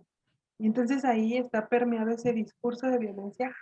[0.58, 3.54] Y entonces ahí está permeado ese discurso de violencia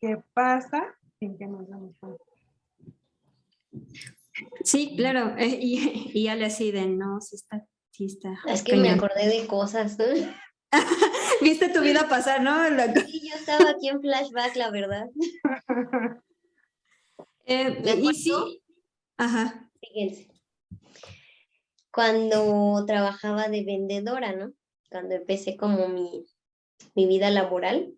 [0.00, 2.24] que pasa sin que nos damos cuenta.
[4.64, 8.38] Sí, claro, eh, y, y ya le así de no, sí está, sí está.
[8.46, 9.96] Es que me acordé de cosas.
[11.42, 12.64] Viste tu vida pasar, ¿no?
[13.06, 15.06] Sí, yo estaba aquí en flashback, la verdad.
[17.44, 18.61] Eh, y sí,
[19.16, 19.70] ajá.
[19.80, 20.28] Fíjense.
[21.92, 24.52] Cuando trabajaba de vendedora, ¿no?
[24.90, 26.26] Cuando empecé como mi,
[26.94, 27.94] mi vida laboral,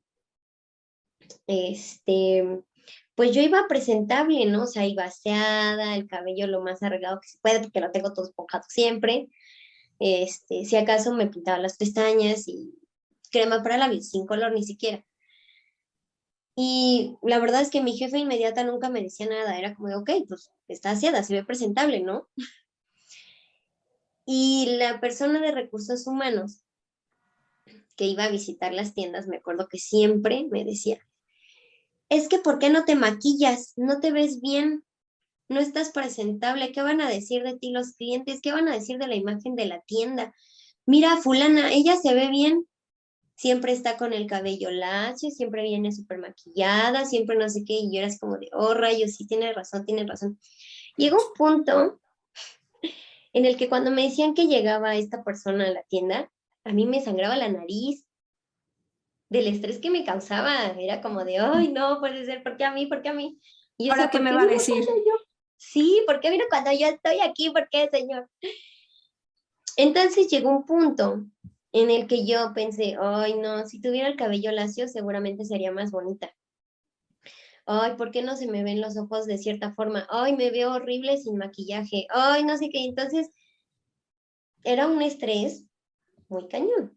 [1.46, 2.62] este,
[3.14, 4.64] pues yo iba presentable, ¿no?
[4.64, 8.12] O sea, iba aseada, el cabello lo más arreglado que se puede, porque lo tengo
[8.12, 9.28] todo esponjado siempre.
[10.00, 12.74] Este, si acaso me pintaba las pestañas y
[13.30, 15.04] crema para labios, sin color ni siquiera.
[16.56, 19.96] Y la verdad es que mi jefe inmediata nunca me decía nada, era como de,
[19.96, 22.28] ok, pues está aseada, se ve presentable, ¿no?
[24.26, 26.64] Y la persona de recursos humanos
[27.96, 30.98] que iba a visitar las tiendas, me acuerdo que siempre me decía,
[32.08, 33.74] es que ¿por qué no te maquillas?
[33.76, 34.84] No te ves bien,
[35.48, 38.40] no estás presentable, ¿qué van a decir de ti los clientes?
[38.40, 40.32] ¿Qué van a decir de la imagen de la tienda?
[40.86, 42.66] Mira, fulana, ella se ve bien,
[43.34, 47.92] siempre está con el cabello lacio, siempre viene súper maquillada, siempre no sé qué, y
[47.92, 50.38] yo era como de, oh rayos, sí tiene razón, tiene razón.
[50.96, 52.00] Llegó un punto
[53.32, 56.30] en el que cuando me decían que llegaba esta persona a la tienda,
[56.64, 58.04] a mí me sangraba la nariz
[59.28, 62.72] del estrés que me causaba, era como de, ay, no puede ser, ¿por qué a
[62.72, 62.86] mí?
[62.86, 63.38] ¿Por qué a mí?
[63.76, 64.84] Y ¿Ahora qué me va a decir?
[65.56, 67.50] Sí, ¿por qué vino cuando yo estoy aquí?
[67.50, 68.28] ¿Por qué, señor?
[69.76, 71.24] Entonces llegó un punto
[71.74, 75.90] en el que yo pensé, ay, no, si tuviera el cabello lacio seguramente sería más
[75.90, 76.32] bonita.
[77.66, 80.06] Ay, ¿por qué no se me ven los ojos de cierta forma?
[80.08, 82.06] Ay, me veo horrible sin maquillaje.
[82.10, 82.84] Ay, no sé qué.
[82.84, 83.28] Entonces,
[84.62, 85.64] era un estrés
[86.28, 86.96] muy cañón.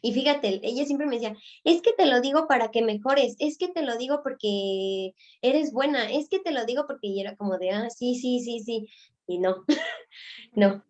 [0.00, 3.58] Y fíjate, ella siempre me decía, es que te lo digo para que mejores, es
[3.58, 7.58] que te lo digo porque eres buena, es que te lo digo porque era como
[7.58, 8.88] de, ah, sí, sí, sí, sí.
[9.26, 9.56] Y no,
[10.54, 10.82] no.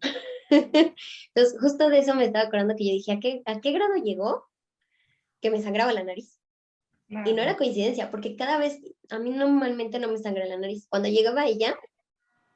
[1.35, 3.95] Entonces, justo de eso me estaba acordando que yo dije, ¿a qué, a qué grado
[3.97, 4.49] llegó?
[5.41, 6.39] Que me sangraba la nariz.
[7.09, 10.87] Y no era coincidencia, porque cada vez, a mí normalmente no me sangra la nariz.
[10.89, 11.77] Cuando llegaba ella,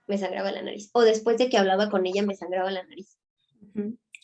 [0.06, 0.90] me sangraba la nariz.
[0.92, 3.18] O después de que hablaba con ella, me sangraba la nariz.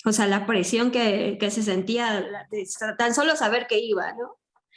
[0.04, 2.24] O sea, la presión que, que se sentía,
[2.96, 4.36] tan solo saber que iba, ¿no?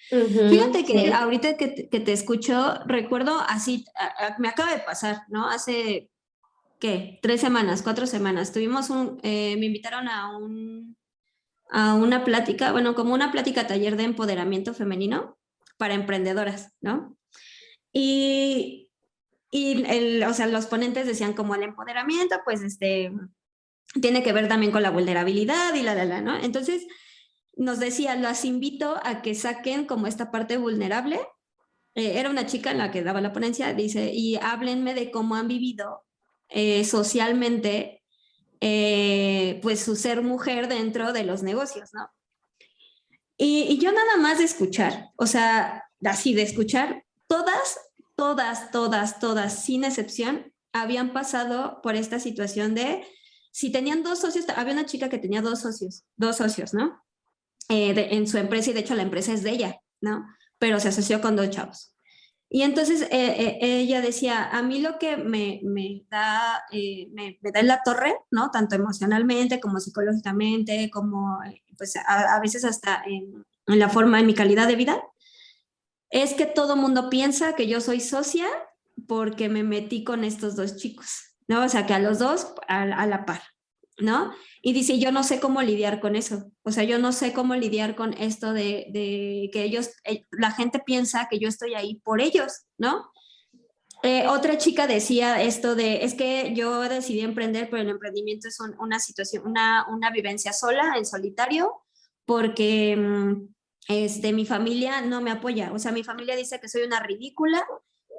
[0.10, 3.86] Fíjate que ahorita que, que, te escucho, recuerdo así,
[4.40, 5.50] me acaba de pasar, ¿no?
[5.50, 6.10] Hace
[6.84, 7.18] ¿qué?
[7.22, 8.52] Tres semanas, cuatro semanas.
[8.52, 10.98] Tuvimos un, eh, me invitaron a un,
[11.70, 15.38] a una plática, bueno, como una plática taller de empoderamiento femenino
[15.78, 17.18] para emprendedoras, ¿no?
[17.94, 18.92] Y,
[19.50, 23.14] y el, o sea, los ponentes decían como el empoderamiento, pues, este,
[24.02, 26.36] tiene que ver también con la vulnerabilidad y la, la, la, ¿no?
[26.38, 26.86] Entonces,
[27.56, 31.22] nos decía, las invito a que saquen como esta parte vulnerable.
[31.96, 35.36] Eh, era una chica en la que daba la ponencia, dice, y háblenme de cómo
[35.36, 36.04] han vivido
[36.54, 38.04] eh, socialmente,
[38.62, 42.08] eh, pues su ser mujer dentro de los negocios, ¿no?
[43.38, 47.80] Y, yo nada más de escuchar, o sea, así de escuchar, todas,
[48.16, 53.04] todas, todas, todas, sin excepción, habían pasado por esta situación de,
[53.52, 57.04] si tenían dos socios, había una chica que tenía dos socios, dos socios, ¿no?
[57.70, 60.28] Eh, en su empresa y de hecho la empresa es de ella, ¿no?
[60.60, 61.93] Pero se asoció con dos chavos.
[62.56, 65.60] Y entonces eh, eh, ella decía, a mí lo que me,
[66.12, 68.52] da, eh, me, da en la torre, ¿no?
[68.52, 71.40] Tanto emocionalmente como psicológicamente, como
[71.76, 75.02] pues a, veces hasta en, en, la forma, en mi calidad de vida,
[76.12, 78.46] es que todo mundo piensa que yo soy socia
[79.08, 81.66] porque me metí con estos dos chicos, ¿no?
[81.66, 83.42] O sea, que a los dos a, la par,
[84.00, 84.34] ¿no?
[84.62, 86.52] Y dice, yo no sé cómo lidiar con eso.
[86.64, 90.52] O sea, yo no sé cómo lidiar con esto de, de que ellos, eh, la
[90.52, 93.12] gente piensa que yo estoy ahí por ellos, ¿no?
[94.06, 98.58] Eh, otra chica decía esto de, es que yo decidí emprender, pero el emprendimiento es
[98.60, 101.72] una situación, una, una vivencia sola, en solitario,
[102.26, 103.48] porque mm,
[103.88, 105.72] este, mi familia no me apoya.
[105.72, 107.66] O sea, mi familia dice que soy una ridícula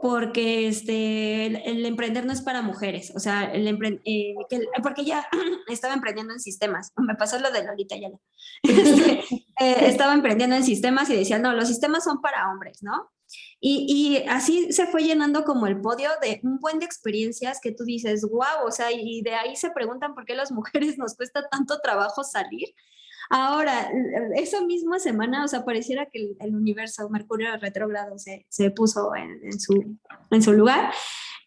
[0.04, 3.10] porque este, el, emprender no es para mujeres.
[3.16, 3.66] O sea, el
[4.04, 4.34] eh,
[4.82, 5.26] porque ya
[5.68, 6.92] estaba emprendiendo en sistemas.
[6.98, 8.10] Me pasó lo de Lolita ya.
[8.62, 9.20] Este,
[9.60, 13.12] eh, estaba emprendiendo en sistemas y decía, no, los sistemas son para hombres, ¿no?
[13.58, 17.72] Y, y, así se fue llenando como el podio de un buen de experiencias que
[17.72, 21.16] tú dices, wow, o sea, y de ahí se preguntan por qué las mujeres nos
[21.16, 22.68] cuesta tanto trabajo salir
[23.30, 23.90] Ahora,
[24.36, 29.58] esa misma semana, o sea, pareciera que el, universo, Mercurio retrógrado, se, se puso en,
[29.58, 29.98] su,
[30.30, 30.92] en su lugar.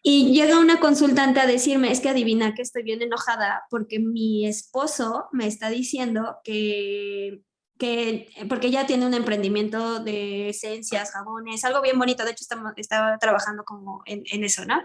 [0.02, 4.46] Y llega una consultante a decirme, es que adivina que estoy bien enojada porque mi
[4.46, 7.42] esposo me está diciendo que,
[7.78, 12.72] que porque ella tiene un emprendimiento de esencias, jabones, algo bien bonito, de hecho estaba,
[12.76, 14.80] estaba trabajando como en, en, eso, ¿no?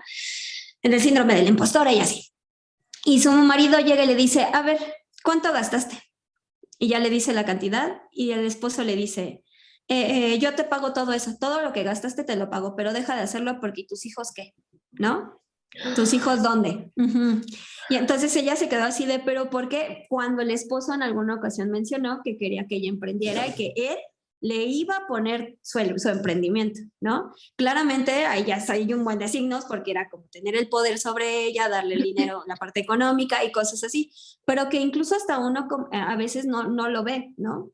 [0.81, 2.31] En el síndrome de la impostora y así.
[3.05, 4.79] Y su marido llega y le dice, a ver,
[5.23, 6.02] ¿cuánto gastaste?
[6.83, 9.41] Y ya le dice la cantidad y el esposo le dice,
[9.87, 12.91] eh, eh, yo te pago todo eso, todo lo que gastaste te lo pago, pero
[12.91, 14.53] deja de hacerlo porque tus hijos qué,
[14.91, 15.41] ¿no?
[15.95, 16.91] ¿Tus hijos dónde?
[17.89, 20.07] Y entonces ella se quedó así de, pero ¿por qué?
[20.09, 23.97] Cuando el esposo en alguna ocasión mencionó que quería que ella emprendiera y que él
[24.43, 27.33] le iba a poner su, su emprendimiento, ¿no?
[27.55, 31.45] Claramente ahí ya hay un buen de signos porque era como tener el poder sobre
[31.45, 34.11] ella, darle el dinero, la parte económica y cosas así,
[34.45, 37.71] pero que incluso hasta uno a veces no, no lo ve, ¿no?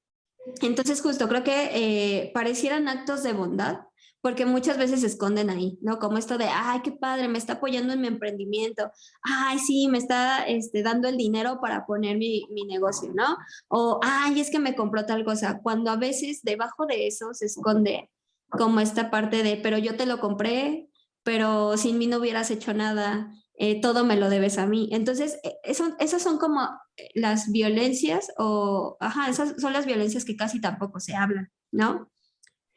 [0.61, 3.79] Entonces justo creo que eh, parecieran actos de bondad,
[4.21, 5.99] porque muchas veces se esconden ahí, ¿no?
[5.99, 8.91] Como esto de, ay, qué padre, me está apoyando en mi emprendimiento,
[9.21, 13.37] ay, sí, me está este, dando el dinero para poner mi, mi, negocio, ¿no?
[13.69, 17.45] O, ay, es que me compró tal cosa, cuando a veces debajo de eso se
[17.45, 18.09] esconde
[18.49, 20.89] como esta parte de, pero yo te lo compré,
[21.23, 24.89] pero sin mí no hubieras hecho nada, eh, todo me lo debes a mí.
[24.91, 26.61] Entonces, e, eso, esas son como
[26.97, 32.09] eh, las violencias o, ajá, esas son las violencias que casi tampoco se hablan, ¿no?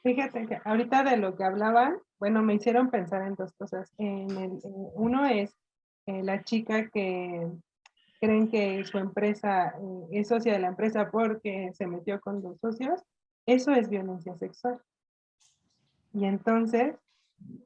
[0.03, 3.92] Fíjate que ahorita de lo que hablaban, bueno, me hicieron pensar en dos cosas.
[3.98, 5.57] En el, uno es
[6.07, 7.48] eh, la chica que
[8.20, 12.59] creen que su empresa eh, es socia de la empresa porque se metió con dos
[12.61, 13.00] socios.
[13.46, 14.80] Eso es violencia sexual.
[16.12, 16.96] Y entonces,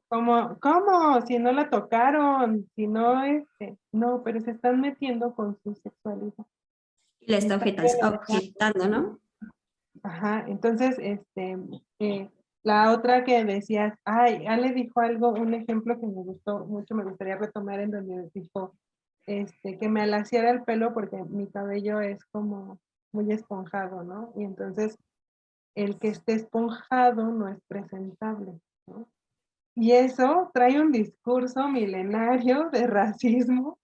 [0.07, 0.57] ¿cómo?
[0.59, 1.21] ¿Cómo?
[1.25, 6.45] Si no la tocaron, si no, este, no, pero se están metiendo con su sexualidad.
[7.19, 7.55] Y la está
[8.09, 9.19] objetando, ¿no?
[10.03, 11.57] Ajá, entonces, este,
[11.99, 12.29] eh,
[12.63, 17.03] la otra que decías, ay, Ale dijo algo, un ejemplo que me gustó mucho, me
[17.03, 18.75] gustaría retomar en donde dijo,
[19.25, 22.79] este, que me alaciara el pelo porque mi cabello es como
[23.11, 24.33] muy esponjado, ¿no?
[24.35, 24.97] Y entonces,
[25.75, 29.07] el que esté esponjado no es presentable, ¿no?
[29.75, 33.77] Y eso trae un discurso milenario de racismo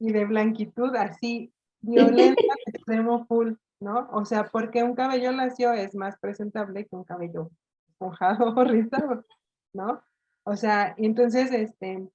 [0.00, 3.52] y de blanquitud así, violento, extremo full.
[3.82, 4.08] ¿No?
[4.12, 7.50] O sea, porque un cabello lacio es más presentable que un cabello
[7.88, 9.24] esponjado o rizado,
[9.72, 10.02] ¿no?
[10.44, 12.08] O sea, entonces, este,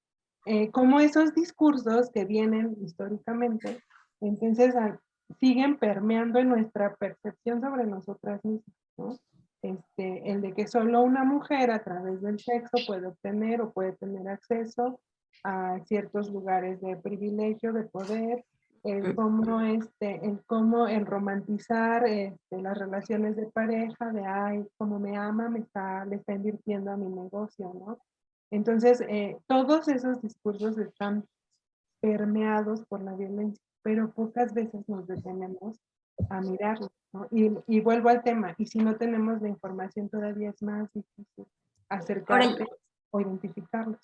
[0.46, 3.82] eh, como esos discursos que vienen históricamente,
[4.20, 4.98] entonces ah,
[5.40, 9.18] siguen permeando en nuestra percepción sobre nosotras mismas, ¿no?
[9.60, 13.92] Este, el de que solo una mujer a través del sexo puede obtener o puede
[13.92, 15.00] tener acceso
[15.42, 18.44] a ciertos lugares de privilegio, de poder,
[18.84, 24.98] el cómo, este, el cómo el romantizar este, las relaciones de pareja, de, ay, como
[24.98, 27.98] me ama, me está, le está invirtiendo a mi negocio, ¿no?
[28.50, 31.24] Entonces, eh, todos esos discursos están
[32.00, 35.78] permeados por la violencia, pero pocas veces nos detenemos
[36.30, 37.26] a mirarlos, ¿no?
[37.30, 41.46] Y, y, vuelvo al tema, y si no tenemos la información todavía es más difícil
[41.88, 42.66] acercarse
[43.10, 44.00] o identificarlos.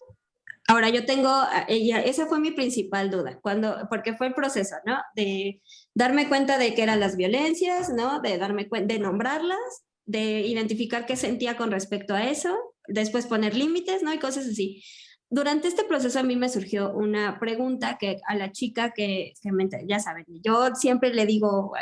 [0.66, 1.30] Ahora yo tengo,
[1.68, 4.96] ella, esa fue mi principal duda, cuando, porque fue el proceso, ¿no?
[5.14, 5.60] De
[5.94, 8.20] darme cuenta de qué eran las violencias, ¿no?
[8.20, 12.56] De darme cuenta, de nombrarlas, de identificar qué sentía con respecto a eso,
[12.88, 14.14] después poner límites, ¿no?
[14.14, 14.82] Y cosas así.
[15.28, 19.52] Durante este proceso a mí me surgió una pregunta que a la chica que, que
[19.52, 21.72] me, ya saben, yo siempre le digo,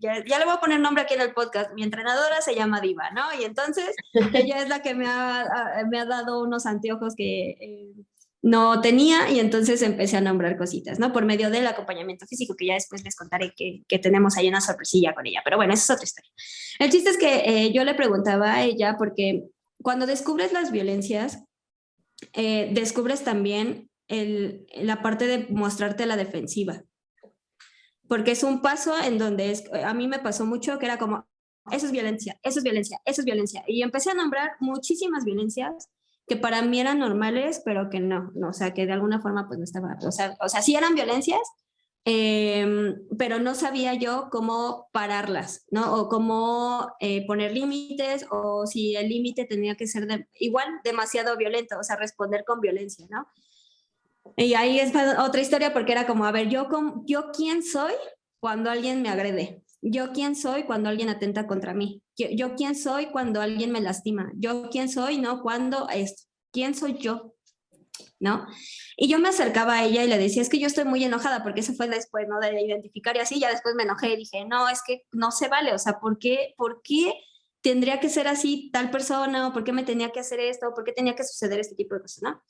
[0.00, 2.80] ya, ya, le voy a poner nombre aquí en el podcast, mi entrenadora se llama
[2.80, 3.22] Diva, ¿no?
[3.40, 3.94] Y entonces
[4.34, 5.46] ella es la que me ha,
[5.90, 7.50] me ha dado unos anteojos que...
[7.60, 7.92] Eh,
[8.42, 11.12] no tenía y entonces empecé a nombrar cositas, ¿no?
[11.12, 14.60] Por medio del acompañamiento físico, que ya después les contaré que, que tenemos ahí una
[14.60, 16.30] sorpresilla con ella, pero bueno, esa es otra historia.
[16.80, 19.44] El chiste es que eh, yo le preguntaba a ella porque
[19.80, 21.44] cuando descubres las violencias,
[22.32, 26.82] eh, descubres también el, la parte de mostrarte la defensiva.
[28.08, 31.26] Porque es un paso en donde es, a mí me pasó mucho que era como,
[31.70, 33.64] eso es violencia, eso es violencia, eso es violencia.
[33.66, 35.88] Y empecé a nombrar muchísimas violencias
[36.26, 39.46] que para mí eran normales, pero que no, no o sea, que de alguna forma
[39.48, 41.40] pues no estaba, o sea, o sea sí eran violencias,
[42.04, 45.94] Em, pero no sabía yo cómo pararlas, ¿no?
[45.94, 51.78] O cómo eh, poner límites, o si el límite tenía que ser igual demasiado violento,
[51.78, 53.28] o sea, responder con violencia, ¿no?
[54.36, 56.68] Y ahí es otra historia porque era como, a ver, yo,
[57.06, 57.92] yo quién soy
[58.40, 63.06] cuando alguien me agrede, yo quién soy cuando alguien atenta contra mí, yo, quién soy
[63.06, 65.42] cuando alguien me lastima, yo quién soy, ¿no?
[65.42, 66.22] Cuando esto,
[66.52, 67.34] ¿quién soy yo?
[68.20, 68.46] ¿no?
[68.96, 71.42] Y yo me acercaba a ella y le decía, es que yo estoy muy enojada,
[71.42, 72.38] porque eso fue después, ¿no?
[72.38, 75.48] De identificar y así, ya después me enojé y dije, no, es que no se
[75.48, 77.14] vale, o sea, ¿por qué, por qué
[77.62, 79.48] tendría que ser así tal persona?
[79.48, 80.68] ¿O por qué me tenía que hacer esto?
[80.68, 82.42] ¿O por qué tenía que suceder este tipo de cosas, ¿no?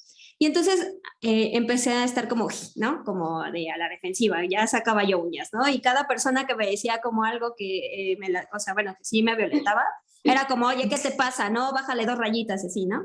[0.42, 3.04] Y entonces eh, empecé a estar como, ¿no?
[3.04, 5.68] Como de a la defensiva, ya sacaba yo uñas, ¿no?
[5.68, 8.92] Y cada persona que me decía como algo que eh, me, la, o sea, bueno,
[8.98, 9.84] que sí me violentaba,
[10.24, 11.48] era como, oye, ¿qué te pasa?
[11.48, 13.04] No, bájale dos rayitas, así, ¿no?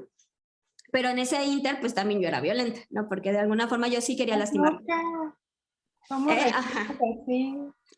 [0.91, 3.07] Pero en ese inter, pues también yo era violenta, ¿no?
[3.07, 4.79] Porque de alguna forma yo sí quería lastimar.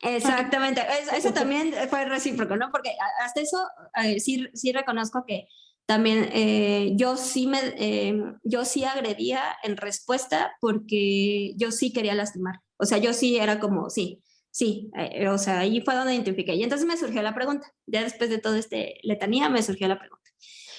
[0.02, 0.82] Eh, Exactamente,
[1.16, 2.70] eso, también fue recíproco, ¿no?
[2.70, 2.90] Porque
[3.24, 3.56] hasta eso
[4.04, 5.48] eh, sí, sí reconozco que
[5.90, 7.58] también eh, yo sí me,
[8.44, 12.60] yo sí agredía en respuesta porque yo sí quería lastimar.
[12.76, 14.22] O sea, yo sí era como, sí,
[14.52, 14.88] sí,
[15.28, 16.54] o sea, ahí fue donde identifiqué.
[16.54, 19.98] Y entonces me surgió la pregunta, ya después de todo este letanía me surgió la
[19.98, 20.30] pregunta.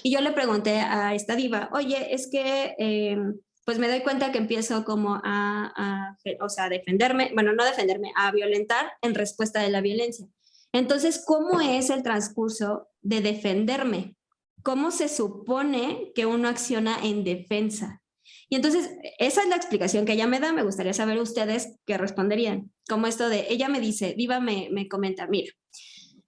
[0.01, 3.17] Y yo le pregunté a esta diva, oye, es que eh,
[3.65, 8.13] pues me doy cuenta que empiezo como a, o sea, a defenderme, bueno, no defenderme,
[8.15, 10.25] a violentar en respuesta de la violencia.
[10.71, 14.15] Entonces, ¿cómo es el transcurso de defenderme?
[14.63, 18.01] ¿Cómo se supone que uno acciona en defensa?
[18.49, 20.53] Y entonces, esa es la explicación que ella me da.
[20.53, 22.71] Me gustaría saber ustedes qué responderían.
[22.87, 25.51] Como esto de, ella me dice, Diva me, me comenta, mira,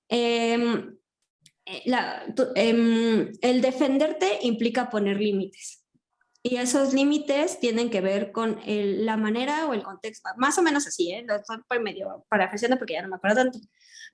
[0.09, 0.85] eh,
[1.65, 1.81] eh,
[2.55, 5.83] em, el defenderte implica poner límites.
[6.41, 10.85] Y esos límites tienen que ver con la manera o el contexto, más o menos
[10.85, 11.23] así, ¿eh?
[11.25, 13.59] Lo estoy medio parafraseando porque ya no me acuerdo tanto.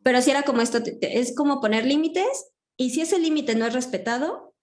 [0.03, 3.73] Pero si era como esto, es como poner límites y si ese límite no es
[3.73, 4.55] respetado,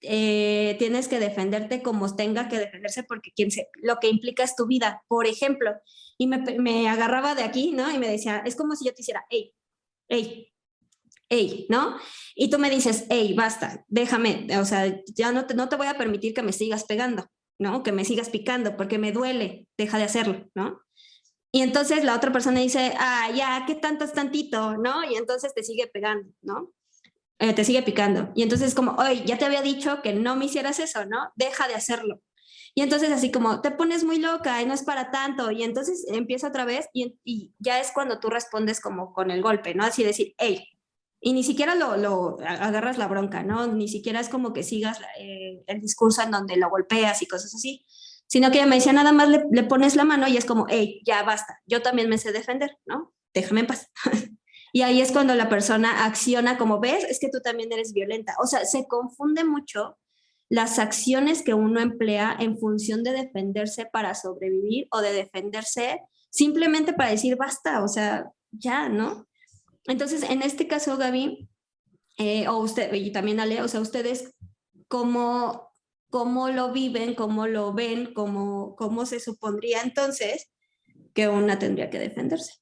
[0.00, 4.56] eh, tienes que defenderte como tenga que defenderse porque quien se, lo que implica es
[4.56, 5.02] tu vida.
[5.06, 5.72] Por ejemplo,
[6.16, 7.90] y me, me agarraba de aquí, ¿no?
[7.90, 9.54] Y me decía, es como si yo te hiciera, hey,
[10.08, 10.50] hey,
[11.28, 11.98] hey, ¿no?
[12.34, 15.88] Y tú me dices, hey, basta, déjame, o sea, ya no te, no te voy
[15.88, 17.26] a permitir que me sigas pegando,
[17.58, 17.82] ¿no?
[17.82, 20.80] Que me sigas picando porque me duele, deja de hacerlo, ¿no?
[21.52, 25.04] Y entonces la otra persona dice, ah, ya, ¿qué tanto es tantito, no?
[25.04, 26.72] Y entonces te sigue pegando, ¿no?
[27.40, 28.30] Eh, te sigue picando.
[28.34, 31.32] Y entonces como, oye, ya te había dicho que no me hicieras eso, ¿no?
[31.36, 32.20] Deja de hacerlo.
[32.74, 35.50] Y entonces así como, te pones muy loca y no es para tanto.
[35.50, 39.42] Y entonces empieza otra vez y, y ya es cuando tú respondes como con el
[39.42, 39.84] golpe, ¿no?
[39.84, 40.64] Así decir, hey,
[41.20, 43.66] y ni siquiera lo, lo, agarras la bronca, ¿no?
[43.66, 47.54] Ni siquiera es como que sigas eh, el discurso en donde lo golpeas y cosas
[47.54, 47.84] así,
[48.26, 51.00] sino que me decía, nada más le, le, pones la mano y es como, hey,
[51.04, 53.12] ya basta, yo también me sé defender, ¿no?
[53.34, 53.90] Déjame en paz.
[54.72, 58.34] y ahí es cuando la persona acciona como, ves, es que tú también eres violenta.
[58.42, 59.96] O sea, se confunde mucho
[60.48, 66.00] las acciones que uno emplea en función de defenderse para sobrevivir o de defenderse
[66.30, 69.26] simplemente para decir, basta, o sea, ya, ¿no?
[69.86, 71.48] Entonces, en este caso, Gaby,
[72.18, 74.34] eh, o usted, y también Ale, o sea, ustedes,
[74.88, 75.70] ¿cómo,
[76.10, 80.50] cómo lo viven, cómo lo ven, cómo, cómo se supondría entonces
[81.14, 82.54] que una tendría que defenderse?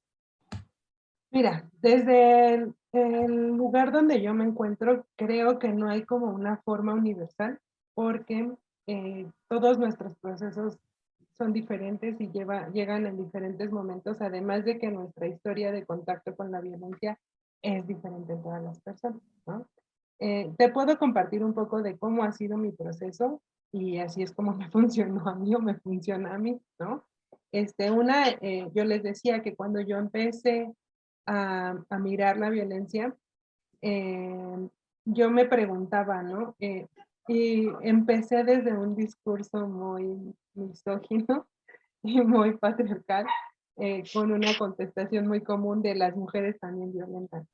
[1.31, 2.55] Mira, desde
[2.93, 7.59] el, lugar donde yo me encuentro, creo que no hay como una forma universal,
[7.95, 8.51] porque
[8.87, 10.79] eh, todos nuestros procesos
[11.37, 16.51] son diferentes y llegan en diferentes momentos, además de que nuestra historia de contacto con
[16.51, 17.19] la violencia
[17.63, 19.21] es diferente en todas las personas.
[19.47, 19.67] ¿no?
[20.19, 24.33] Eh, te puedo compartir un poco de cómo ha sido mi proceso y así es
[24.33, 27.05] como me funcionó a mí o me funciona a mí, ¿no?
[27.53, 30.75] Este, una, eh, yo les decía que cuando yo empecé
[31.27, 33.15] a, mirar la violencia,
[33.83, 34.69] eh,
[35.05, 36.57] yo me preguntaba, ¿no?
[37.29, 41.47] y empecé desde un discurso muy misógino
[42.03, 43.27] y muy patriarcal,
[43.77, 47.47] eh, con una contestación muy común de las mujeres también violentas.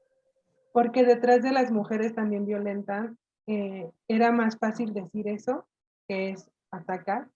[0.73, 3.11] Porque detrás de las mujeres también violentas
[3.47, 5.67] eh, era más fácil decir eso,
[6.07, 7.29] que es atacar,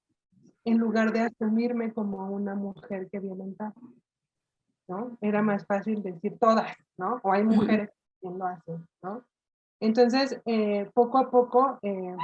[0.65, 3.73] en lugar de asumirme como una mujer que violenta.
[4.89, 5.17] ¿No?
[5.21, 7.21] Era más fácil decir todas, ¿no?
[7.23, 9.25] O hay mujeres que lo hacen, ¿no?
[9.81, 12.17] Entonces, eh, poco a poco, eh,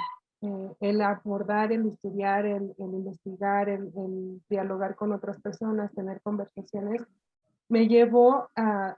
[0.42, 7.02] eh, el abordar, el estudiar, el, investigar, el, dialogar con otras personas, tener conversaciones,
[7.68, 8.96] me llevó a,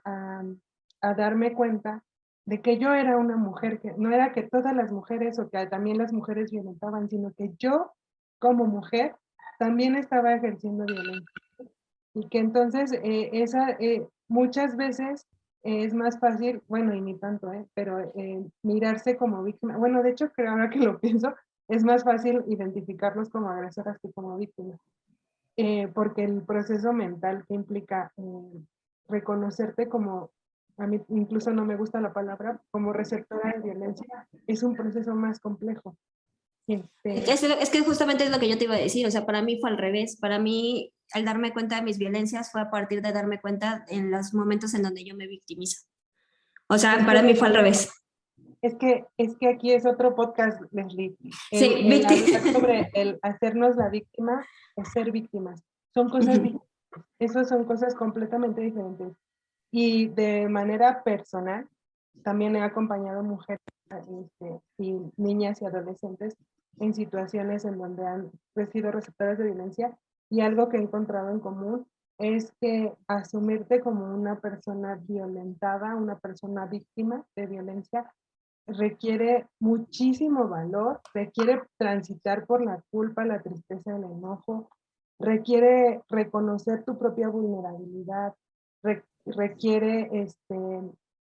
[1.01, 2.03] a, darme cuenta
[2.45, 5.65] de que yo era una mujer, que no era que todas las mujeres o que
[5.67, 7.91] también las mujeres violentaban, sino que yo
[8.39, 9.15] como mujer
[9.59, 11.44] también estaba ejerciendo violencia.
[12.15, 13.77] Y que entonces esa,
[14.27, 15.27] muchas veces
[15.65, 17.65] es más fácil, bueno, y ni tanto, ¿eh?
[17.73, 19.77] pero eh, mirarse como víctima.
[19.77, 21.33] Bueno, de hecho, creo ahora que lo pienso,
[21.67, 24.79] es más fácil identificarlos como agresoras que como víctimas.
[25.57, 28.61] Eh, porque el proceso mental que implica eh,
[29.07, 30.29] reconocerte como,
[30.77, 35.15] a mí incluso no me gusta la palabra, como receptora de violencia, es un proceso
[35.15, 35.95] más complejo.
[36.67, 39.25] Este es, es, que justamente es lo que yo te iba a decir, o sea,
[39.25, 42.71] para mí fue al revés, para mí al darme cuenta de mis violencias fue a
[42.71, 45.85] partir de darme cuenta en los momentos en donde yo me victimizo.
[46.67, 47.91] O sea, para mí fue al revés.
[48.61, 51.15] Es que, es que aquí es otro podcast, Leslie.
[51.51, 52.03] sí, el
[52.53, 54.43] sobre el hacernos la víctima
[54.75, 55.61] o ser víctimas.
[55.93, 56.69] Son cosas diferentes.
[57.19, 59.13] Esas son cosas completamente diferentes.
[59.71, 61.67] Y de manera personal,
[62.23, 66.35] también he acompañado mujeres este, y niñas y adolescentes
[66.79, 68.31] en situaciones en donde han
[68.71, 69.97] sido receptores de violencia
[70.29, 76.17] y algo que he encontrado en común es que asumirte como una persona violentada, una
[76.17, 78.11] persona víctima de violencia,
[78.67, 84.69] requiere muchísimo valor, requiere transitar por la culpa, la tristeza, el enojo,
[85.19, 88.33] requiere reconocer tu propia vulnerabilidad,
[89.25, 90.81] requiere este,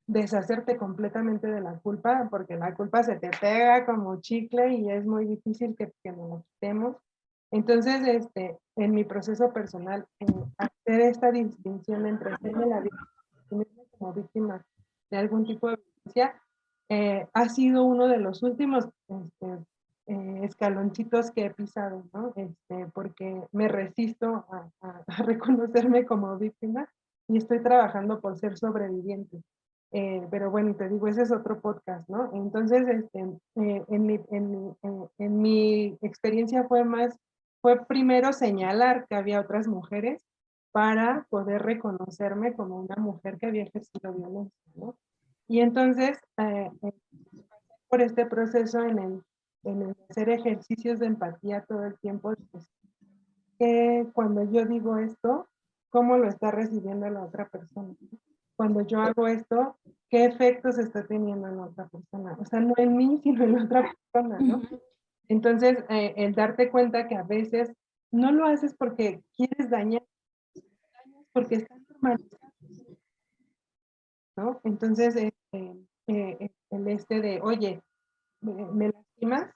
[0.07, 5.05] deshacerte completamente de la culpa, porque la culpa se te pega como chicle y es
[5.05, 6.97] muy difícil que, que nos lo quitemos.
[7.51, 10.05] Entonces, este, en mi proceso personal,
[10.57, 13.13] hacer esta distinción entre hacerme la víctima
[13.97, 14.65] como víctima
[15.11, 16.41] de algún tipo de violencia,
[16.89, 19.59] eh, ha sido uno de los últimos este,
[20.07, 22.33] eh, escaloncitos que he pisado, ¿no?
[22.35, 24.45] Este, porque me resisto
[24.81, 26.89] a, reconocerme como víctima
[27.27, 29.41] y estoy trabajando por ser sobreviviente.
[29.93, 32.31] Eh, pero bueno, te digo, ese es otro podcast, ¿no?
[32.33, 34.75] Entonces, este, en, mi, en, mi,
[35.19, 37.17] en mi experiencia fue más
[37.63, 40.21] fue primero señalar que había otras mujeres
[40.73, 44.97] para poder reconocerme como una mujer que había ejercido violencia, ¿no?
[45.47, 46.91] Y entonces, eh, eh,
[47.87, 49.23] por este proceso en el,
[49.63, 52.67] en hacer ejercicios de empatía todo el tiempo, pues,
[53.57, 55.47] que cuando yo digo esto,
[55.89, 57.95] ¿cómo lo está recibiendo la otra persona?
[58.63, 59.77] Cuando yo hago esto,
[60.09, 62.37] ¿qué efectos está teniendo en otra persona?
[62.39, 64.61] O sea, no en mí, sino en otra persona, ¿no?
[65.27, 67.73] Entonces, eh, el darte cuenta que a veces
[68.09, 70.01] no lo haces porque quieres dañar,
[71.33, 72.53] porque está normalizado.
[74.37, 74.61] ¿no?
[74.63, 75.75] Entonces, este,
[76.07, 77.81] eh, el este de, oye,
[78.39, 79.53] me, lastimas,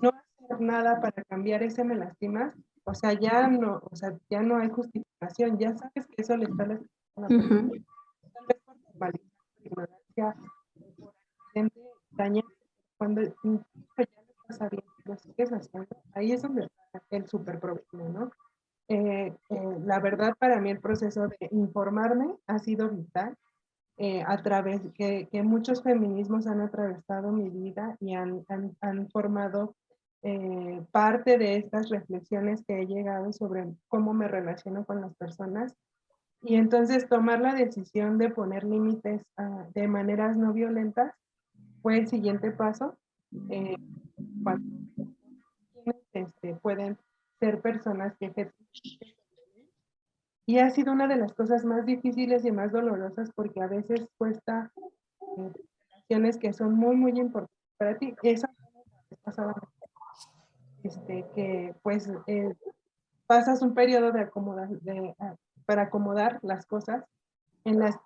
[0.00, 4.40] no hacer nada para cambiar ese me lastimas, o sea, ya no, o sea, ya
[4.40, 7.84] no hay justificación, ya sabes que eso le está lastimando a la persona.
[8.98, 9.20] Por
[9.64, 10.36] ignorancia,
[10.74, 11.12] por
[11.46, 11.80] accidente,
[12.10, 12.44] dañar,
[12.96, 14.88] cuando ya lo estás sabiendo
[16.14, 18.30] ahí es donde está el super problema, ¿no?
[18.88, 23.36] Eh, eh, la verdad para mí el proceso de informarme ha sido vital
[23.98, 29.08] eh, a través que, que, muchos feminismos han atravesado mi vida y han, han, han
[29.10, 29.74] formado
[30.90, 35.76] parte de estas reflexiones que he llegado sobre cómo me relaciono con las personas
[36.40, 41.12] y entonces tomar la decisión de poner límites ah, de maneras no violentas
[41.82, 42.96] fue el siguiente paso.
[44.42, 44.66] cuando
[46.12, 46.98] este, pueden
[47.40, 48.66] ser personas que ejercen.
[50.46, 54.08] Y ha sido una de las cosas más difíciles y más dolorosas porque a veces
[54.16, 55.52] cuesta eh,
[56.08, 58.14] relaciones que son muy, muy importantes para ti.
[58.22, 58.50] Esa
[60.82, 62.54] este, que pues eh,
[63.26, 65.36] pasas un periodo de acomodar, de, ah,
[65.68, 67.04] para acomodar las cosas
[67.64, 68.00] en las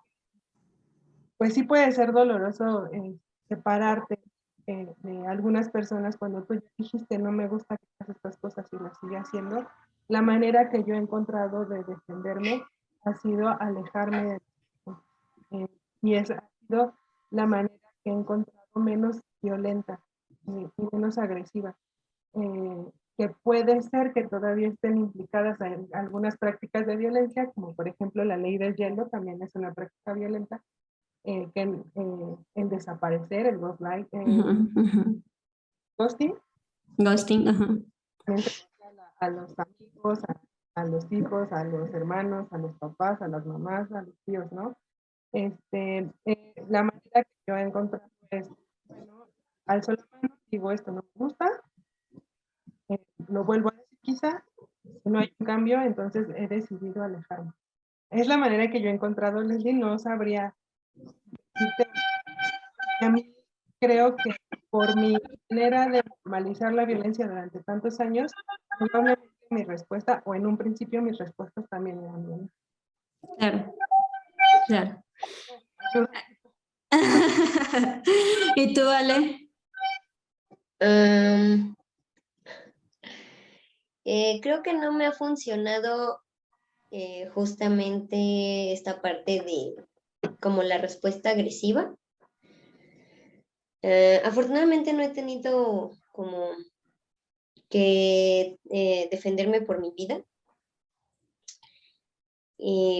[1.37, 4.19] pues sí puede ser doloroso eh, separarte
[4.67, 8.83] eh, de algunas personas cuando tú dijiste no me gusta que hagas estas cosas y
[8.83, 9.65] las sigue haciendo,
[10.09, 12.65] la manera que yo he encontrado de defenderme
[13.05, 14.41] ha sido alejarme de
[15.51, 15.67] eh,
[16.01, 16.93] y esa ha sido
[17.31, 20.01] la manera que he encontrado menos violenta
[20.47, 21.75] y menos agresiva.
[23.17, 27.87] Eh, que puede ser que todavía estén implicadas en algunas prácticas de violencia, como por
[27.87, 30.61] ejemplo la ley del hielo también es una práctica violenta,
[31.25, 34.25] eh, que eh, en desaparecer, el ghost light, eh,
[35.97, 36.35] ghosting.
[36.97, 37.47] Ghosting,
[39.19, 40.19] A, los amigos,
[40.75, 44.51] a, los hijos, a los hermanos, a los papás, a las mamás, a los tíos,
[44.51, 44.75] ¿no?
[45.31, 46.11] Este,
[46.67, 48.49] la manera que yo he encontrado es,
[49.65, 49.97] al solo
[50.51, 51.49] digo esto no me gusta,
[52.89, 54.43] eh, lo vuelvo a decir quizá,
[54.83, 57.51] si no hay un cambio, entonces he decidido alejarme.
[58.09, 60.53] Es la manera que yo he encontrado, Leslie, no sabría
[63.01, 63.33] A mí
[63.79, 64.35] creo que
[64.69, 65.17] por mi
[65.49, 68.31] manera de normalizar la violencia durante tantos años,
[68.79, 72.51] probablemente mi respuesta, o en un principio mis respuestas también eran bien.
[73.37, 73.75] Claro,
[74.67, 75.03] claro.
[78.55, 79.49] ¿Y tú, Ale?
[80.81, 81.75] Um,
[84.05, 86.19] eh, creo que no me ha funcionado
[86.91, 89.75] eh, justamente esta parte de
[90.39, 91.95] como la respuesta agresiva.
[93.81, 96.51] Eh, afortunadamente no he tenido como
[97.69, 98.59] que
[99.11, 100.23] defenderme por mi vida.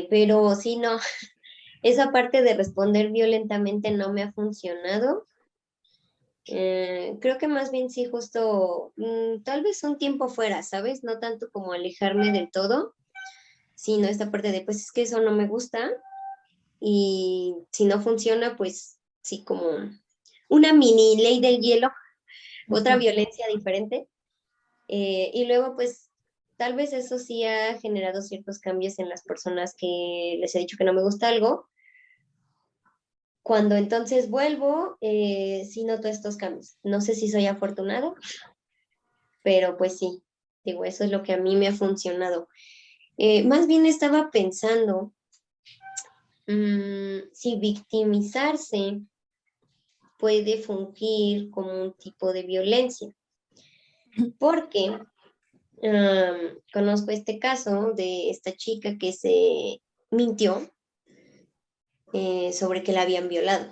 [0.10, 0.98] pero sí, no,
[1.84, 5.28] esa parte de responder violentamente no me ha funcionado.
[6.48, 11.04] Eh, creo que más bien sí, justo mm, tal vez un tiempo fuera, ¿sabes?
[11.04, 12.96] No tanto como alejarme del todo,
[13.76, 15.92] sino esta parte de, pues es que eso no me gusta
[16.80, 19.62] y si no funciona, pues sí, como
[20.50, 21.90] una mini ley del hielo,
[22.70, 24.10] otra violencia diferente.
[24.90, 26.12] Eh, y luego, pues
[26.58, 30.78] tal vez eso sí ha generado ciertos cambios en las personas que les he dicho
[30.78, 31.70] que no me gusta algo,
[33.44, 36.78] cuando entonces vuelvo, eh, sí noto estos cambios.
[36.82, 38.16] No sé si soy afortunado,
[39.44, 40.24] pero pues sí,
[40.64, 42.48] digo, eso es lo que a mí me ha funcionado.
[43.18, 45.14] Eh, más bien estaba pensando
[46.48, 49.02] mm, si victimizarse
[50.18, 53.14] puede fungir como un tipo de violencia.
[54.40, 55.00] Porque
[56.72, 59.82] conozco este caso de esta chica que se
[60.12, 60.72] mintió
[62.14, 63.70] eh, sobre que la habían violado.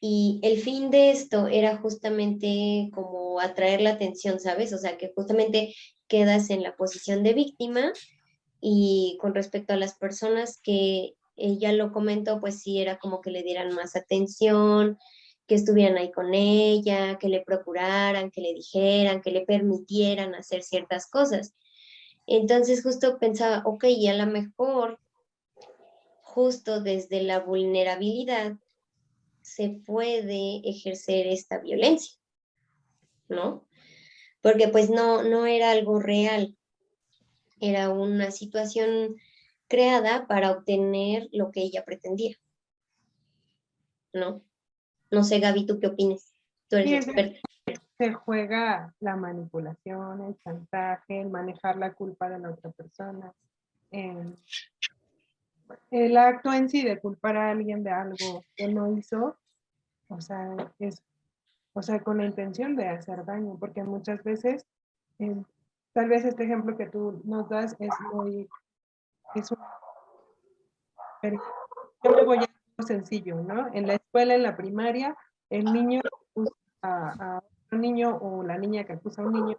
[0.00, 4.72] Y el fin de esto era justamente como atraer la atención, ¿sabes?
[4.72, 5.74] O sea, que justamente
[6.06, 7.92] quedas en la posición de víctima
[8.60, 13.30] y con respecto a las personas que ella lo comentó, pues sí era como que
[13.30, 14.98] le dieran más atención,
[15.46, 20.62] que estuvieran ahí con ella, que le procuraran, que le dijeran, que le permitieran hacer
[20.62, 21.54] ciertas cosas.
[22.26, 25.00] Entonces justo pensaba, ok, y a lo mejor
[26.38, 28.54] justo desde la vulnerabilidad
[29.42, 32.16] se puede ejercer esta violencia,
[33.28, 33.66] ¿no?
[34.40, 36.56] Porque pues no, no era algo real,
[37.58, 39.16] era una situación
[39.66, 42.36] creada para obtener lo que ella pretendía,
[44.12, 44.40] ¿no?
[45.10, 46.32] No sé, Gaby, ¿tú qué opinas?
[46.68, 47.40] Tú eres experta.
[47.98, 53.34] Se juega la manipulación, el chantaje, el manejar la culpa de la otra persona.
[53.90, 54.36] Eh,
[55.90, 59.36] el acto en sí de culpar a alguien de algo que no hizo,
[60.08, 61.02] o sea, es,
[61.72, 64.66] o sea, con la intención de hacer daño, porque muchas veces,
[65.18, 65.36] eh,
[65.92, 68.48] tal vez este ejemplo que tú nos das es muy,
[69.34, 69.58] es un,
[71.20, 71.40] pero
[72.04, 73.72] yo me voy a algo sencillo, ¿no?
[73.74, 75.16] En la escuela, en la primaria,
[75.50, 79.58] el niño acusa a, un niño o la niña que acusa a un niño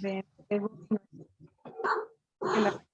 [0.00, 0.60] de, de
[2.40, 2.84] que la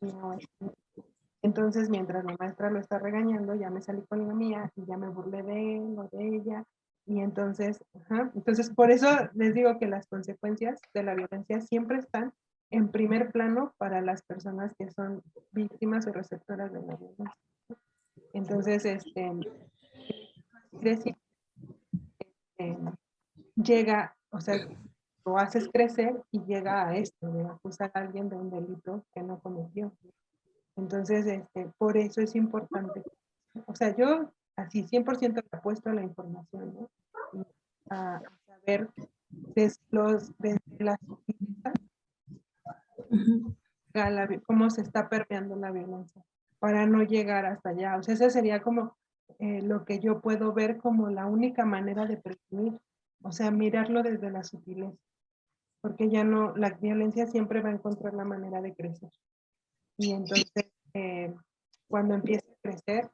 [0.00, 0.48] consecuencia
[1.44, 4.96] entonces, mientras la maestra lo está regañando, ya me salí con la mía y ya
[4.96, 6.64] me burlé de él o de ella.
[7.04, 7.84] Y entonces,
[8.34, 12.32] entonces por eso les digo que las consecuencias de la violencia siempre están
[12.70, 15.22] en primer plano para las personas que son
[15.52, 17.36] víctimas o receptoras de la violencia.
[18.32, 19.30] Entonces, este,
[20.72, 21.14] decir,
[22.56, 22.78] este,
[23.54, 24.56] llega, o sea,
[25.24, 29.22] lo haces crecer y llega a esto, de acusar a alguien de un delito que
[29.22, 29.92] no cometió.
[30.76, 33.02] Entonces, este, por eso es importante.
[33.66, 37.46] O sea, yo así 100% apuesto a la información, ¿no?
[37.90, 38.88] a, saber
[39.54, 40.98] desde, los, desde las
[44.46, 46.22] cómo se está permeando la violencia,
[46.58, 47.96] para no llegar hasta allá.
[47.96, 48.96] O sea, ese sería como
[49.38, 52.78] eh, lo que yo puedo ver como la única manera de prevenir,
[53.22, 54.98] o sea, mirarlo desde la sutileza
[55.84, 59.10] porque ya no, la violencia siempre va a encontrar la manera de crecer.
[59.98, 61.34] Y entonces, eh,
[61.88, 63.10] cuando empieza a crecer,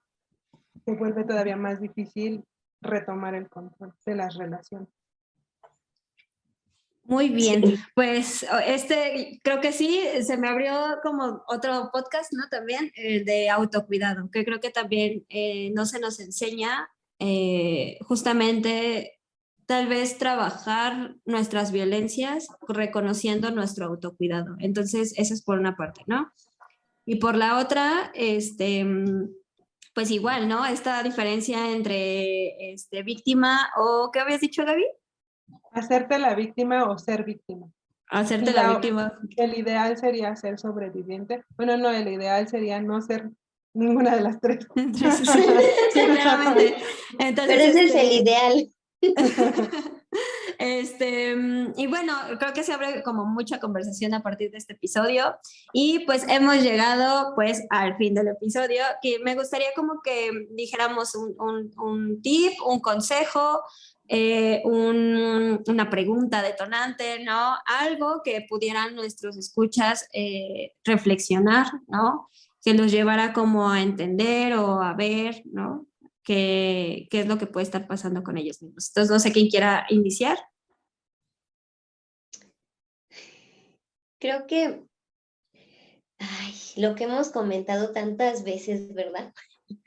[0.84, 2.44] se vuelve todavía más difícil
[2.80, 4.88] retomar el control de las relaciones.
[7.02, 7.64] Muy bien,
[7.96, 12.48] pues este creo que sí, se me abrió como otro podcast, ¿no?
[12.48, 16.88] También eh, de autocuidado, que creo que también eh, no se nos enseña
[18.06, 19.19] justamente
[19.70, 24.56] tal vez trabajar nuestras violencias reconociendo nuestro autocuidado.
[24.58, 26.32] Entonces, eso es por una parte, ¿no?
[27.06, 28.84] Y por la otra, este,
[29.94, 30.66] pues igual, ¿no?
[30.66, 34.86] Esta diferencia entre este, víctima o, ¿qué habías dicho, Gaby?
[35.70, 37.68] Hacerte la víctima o ser víctima.
[38.08, 39.20] Hacerte la, víctima.
[39.36, 41.44] El ideal sería ser sobreviviente.
[41.56, 43.30] Bueno, no, el ideal sería no ser
[43.72, 44.66] ninguna de las tres.
[44.74, 46.74] sí, claramente.
[47.20, 48.72] Entonces, Pero ese es el este, ideal.
[50.59, 51.34] Este,
[51.78, 55.36] y bueno, creo que se abre como mucha conversación a partir de este episodio
[55.72, 61.14] y pues hemos llegado pues al fin del episodio que me gustaría como que dijéramos
[61.14, 61.34] un,
[61.78, 63.62] un, tip, un consejo,
[64.07, 67.55] eh, una pregunta detonante, ¿no?
[67.64, 72.28] Algo que pudieran nuestros escuchas eh, reflexionar, ¿no?
[72.62, 75.86] Que los llevara como a entender o a ver, ¿no?
[76.30, 78.88] Qué, es lo que puede estar pasando con ellos mismos.
[78.88, 80.38] Entonces, no sé quién quiera iniciar.
[84.20, 84.84] Creo que
[86.18, 89.32] ay, lo que hemos comentado tantas veces, ¿verdad?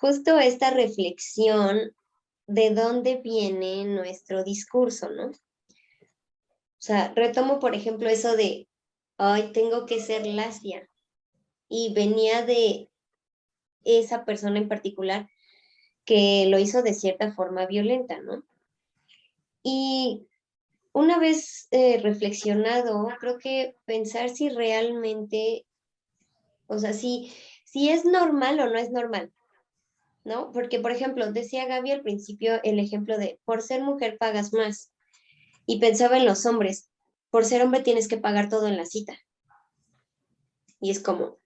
[0.00, 1.94] Justo esta reflexión
[2.46, 5.26] de dónde viene nuestro discurso, ¿no?
[5.26, 5.32] O
[6.78, 8.68] sea, retomo, por ejemplo, eso de,
[9.18, 10.88] ay, tengo que ser lacia.
[11.68, 12.90] Y venía de
[13.84, 15.28] esa persona en particular
[16.04, 18.44] que lo hizo de cierta forma violenta, ¿no?
[19.62, 20.26] Y
[20.92, 25.66] una vez eh, reflexionado, creo que pensar si realmente,
[26.66, 27.32] o sea, si,
[27.64, 29.32] si es normal o no es normal,
[30.24, 30.52] ¿no?
[30.52, 34.92] Porque, por ejemplo, decía Gaby al principio el ejemplo de, por ser mujer pagas más.
[35.66, 36.90] Y pensaba en los hombres,
[37.30, 39.18] por ser hombre tienes que pagar todo en la cita.
[40.80, 41.38] Y es como,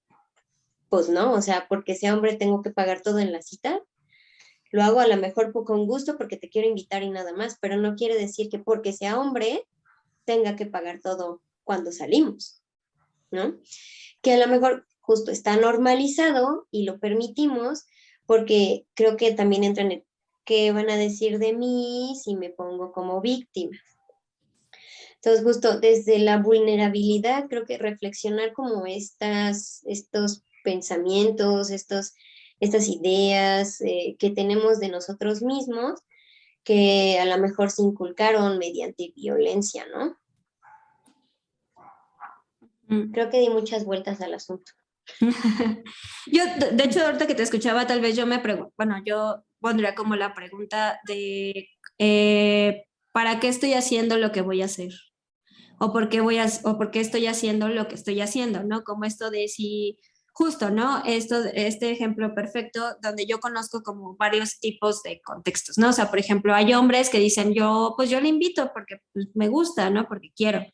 [0.89, 3.81] pues no, o sea, porque sea hombre tengo que pagar todo en la cita.
[4.71, 7.77] Lo hago a lo mejor con gusto porque te quiero invitar y nada más, pero
[7.77, 9.66] no quiere decir que porque sea hombre
[10.25, 12.62] tenga que pagar todo cuando salimos,
[13.31, 13.59] ¿no?
[14.21, 17.87] Que a lo mejor justo está normalizado y lo permitimos
[18.27, 20.05] porque creo que también entra en el
[20.45, 23.77] qué van a decir de mí si me pongo como víctima.
[25.16, 32.14] Entonces, justo desde la vulnerabilidad, creo que reflexionar como estas, estos pensamientos, estos,
[32.61, 36.01] estas ideas eh, que tenemos de nosotros mismos,
[36.65, 40.19] que a lo mejor se inculcaron mediante violencia, ¿no?
[42.89, 43.13] Mm.
[43.13, 44.73] Creo que di muchas vueltas al asunto.
[46.27, 49.95] yo, de hecho, ahorita que te escuchaba, tal vez yo me pregunto, bueno, yo pondría
[49.95, 54.93] como la pregunta de, eh, ¿para qué estoy haciendo lo que voy a hacer?
[55.79, 58.83] O por qué voy a, o por qué estoy haciendo lo que estoy haciendo, ¿no?
[58.83, 59.99] Como esto de si
[60.39, 61.03] justo, ¿no?
[61.05, 65.89] Esto, este ejemplo perfecto donde yo conozco como varios tipos de contextos, ¿no?
[65.89, 69.26] O sea, por ejemplo, hay hombres que dicen, yo, pues yo le invito porque pues,
[69.34, 70.07] me gusta, ¿no?
[70.07, 70.64] Porque quiero.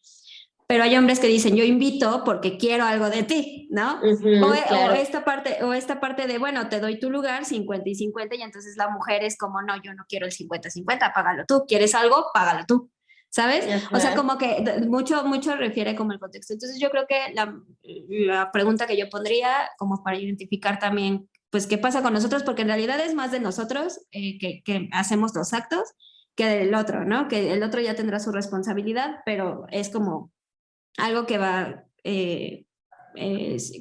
[0.67, 4.01] Pero hay hombres que dicen, yo invito porque quiero algo de ti, ¿no?
[4.03, 8.37] o, esta parte, o esta parte de, bueno, te doy tu lugar 50 y 50
[8.37, 11.65] y entonces la mujer es como, no, yo no quiero el 50-50, págalo tú.
[11.67, 12.27] ¿Quieres algo?
[12.35, 12.91] Págalo tú.
[13.35, 13.85] ¿Sabes?
[13.91, 16.53] O sea, como que mucho, mucho refiere como el contexto.
[16.53, 21.67] Entonces yo creo que la, la, pregunta que yo pondría como para identificar también, pues,
[21.67, 25.35] qué pasa con nosotros, porque en realidad es más de nosotros eh, que, que, hacemos
[25.35, 25.83] los actos
[26.37, 27.27] que del otro, ¿no?
[27.27, 30.31] Que el otro ya tendrá su responsabilidad, pero es como
[30.97, 32.67] algo que va, eh,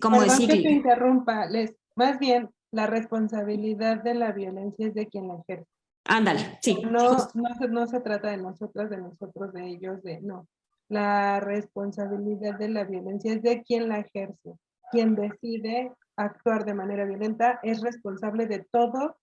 [0.01, 0.49] como decir...
[0.49, 5.35] que te interrumpa, Les, más bien la responsabilidad de la violencia es de quien la
[5.35, 5.69] ejerce.
[6.05, 6.81] Ándale, sí.
[6.83, 10.47] No, no, no, se trata de nosotras, de nosotros, de ellos, de no.
[10.89, 14.55] La responsabilidad de la violencia es de quien la ejerce.
[14.91, 19.17] Quien decide actuar de manera violenta es responsable de todo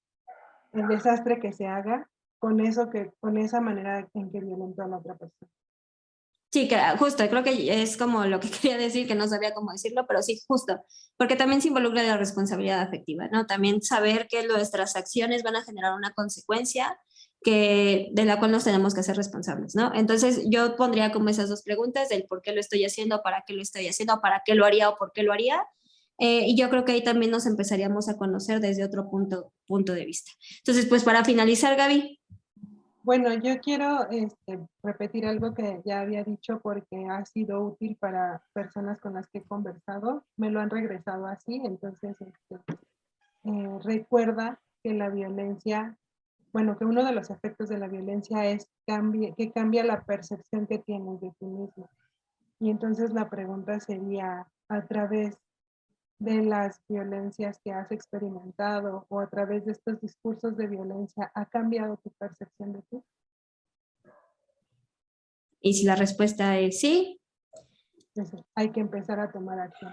[0.72, 2.08] el desastre que se haga
[2.38, 5.50] con eso que, con esa manera en que violentó a la otra persona.
[6.52, 9.70] Sí, que justo, creo que es como lo que quería decir, que no sabía cómo
[9.70, 10.80] decirlo, pero sí, justo,
[11.16, 13.46] porque también se involucra la responsabilidad afectiva, ¿no?
[13.46, 16.98] También saber que nuestras acciones van a generar una consecuencia
[17.42, 19.92] que, de la cual nos tenemos que hacer responsables, ¿no?
[19.94, 23.54] Entonces yo pondría como esas dos preguntas del por qué lo estoy haciendo, para qué
[23.54, 25.62] lo estoy haciendo, para qué lo haría o por qué lo haría.
[26.18, 29.94] Eh, y yo creo que ahí también nos empezaríamos a conocer desde otro punto, punto
[29.94, 30.32] de vista.
[30.58, 32.20] Entonces, pues para finalizar, Gaby,
[33.10, 38.40] bueno, yo quiero este, repetir algo que ya había dicho porque ha sido útil para
[38.52, 40.24] personas con las que he conversado.
[40.36, 42.60] Me lo han regresado así, entonces este,
[43.42, 45.98] eh, recuerda que la violencia,
[46.52, 50.78] bueno, que uno de los efectos de la violencia es que cambia la percepción que
[50.78, 51.90] tienes de ti mismo.
[52.60, 55.36] Y entonces la pregunta sería, a través
[56.20, 61.46] de las violencias que has experimentado o a través de estos discursos de violencia ha
[61.46, 63.02] cambiado tu percepción de ti?
[65.62, 67.20] Y si la respuesta es sí.
[68.54, 69.92] hay que empezar a tomar acción.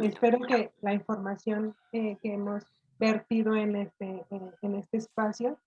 [0.00, 2.64] Espero que la información que hemos
[2.98, 4.24] vertido en este,
[4.62, 5.58] en, este espacio,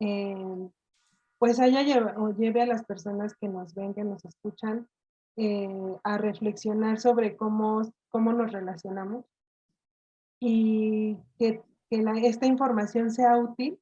[0.00, 0.68] eh,
[1.38, 4.88] pues haya lleve, o lleve a las personas que nos ven, que nos escuchan,
[5.36, 9.24] eh, a reflexionar sobre cómo, cómo nos relacionamos
[10.38, 13.78] y que, que esta información sea útil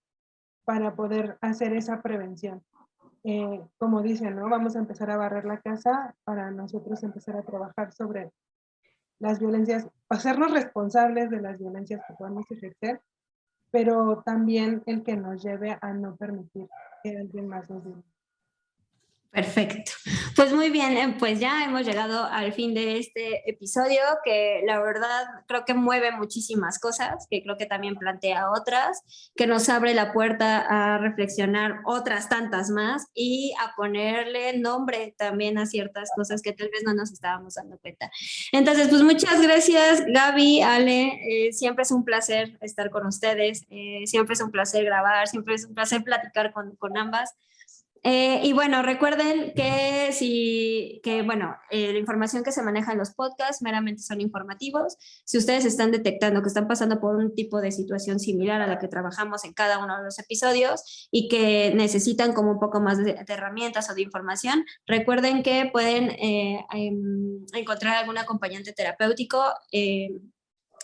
[0.65, 2.63] para poder hacer esa prevención.
[3.25, 4.49] Eh, como dicen, ¿no?
[4.49, 8.31] Vamos a empezar a barrer la casa para nosotros empezar a trabajar sobre
[9.19, 13.01] las violencias, hacernos responsables de las violencias que podemos ejercer,
[13.71, 16.69] pero también el que nos lleve a no permitir
[17.03, 18.20] que alguien más nos violente.
[19.33, 19.93] Perfecto.
[20.35, 24.81] Pues muy bien, eh, pues ya hemos llegado al fin de este episodio que la
[24.81, 29.03] verdad creo que mueve muchísimas cosas, que creo que también plantea otras,
[29.37, 35.59] que nos abre la puerta a reflexionar otras tantas más y a ponerle nombre también
[35.59, 38.11] a ciertas cosas que tal vez no nos estábamos dando cuenta.
[38.51, 44.03] Entonces, pues muchas gracias Gaby, Ale, eh, siempre es un placer estar con ustedes, eh,
[44.07, 47.37] siempre es un placer grabar, siempre es un placer platicar con, con ambas.
[48.03, 52.99] Eh, y bueno, recuerden que si, que bueno, eh, la información que se maneja en
[52.99, 54.97] los podcasts meramente son informativos.
[55.25, 58.79] Si ustedes están detectando que están pasando por un tipo de situación similar a la
[58.79, 62.99] que trabajamos en cada uno de los episodios y que necesitan como un poco más
[62.99, 69.45] de, herramientas o de información, recuerden que pueden eh, em, encontrar algún acompañante terapéutico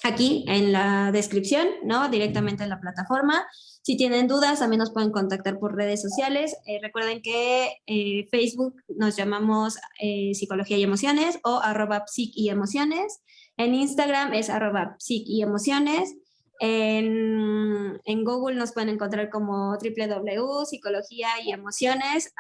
[0.03, 2.09] aquí en la descripción, ¿no?
[2.09, 3.47] Directamente en la plataforma.
[3.83, 6.57] Si tienen dudas, también nos pueden contactar por redes sociales.
[6.67, 12.49] Eh, recuerden que eh, Facebook nos llamamos eh, Psicología y Emociones o arroba psic y
[12.49, 13.21] emociones.
[13.57, 16.17] En Instagram es arroba psic y emociones.
[16.59, 22.33] En, Google nos pueden encontrar como www.psicología y emociones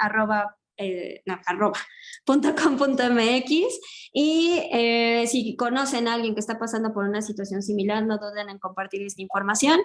[0.76, 1.36] eh, no,
[4.12, 8.58] y si conocen a alguien que está pasando por una situación similar, no duden en
[8.58, 9.80] compartir esta información.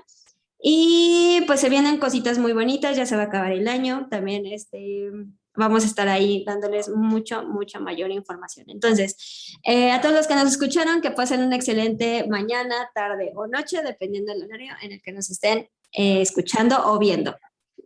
[0.63, 4.45] Y pues se vienen cositas muy bonitas, ya se va a acabar el año, también
[4.45, 5.09] este,
[5.55, 8.69] vamos a estar ahí dándoles mucho, mucha mayor información.
[8.69, 13.47] Entonces, eh, a todos los que nos escucharon, que pasen una excelente mañana, tarde o
[13.47, 17.35] noche, dependiendo del horario en el que nos estén eh, escuchando o viendo.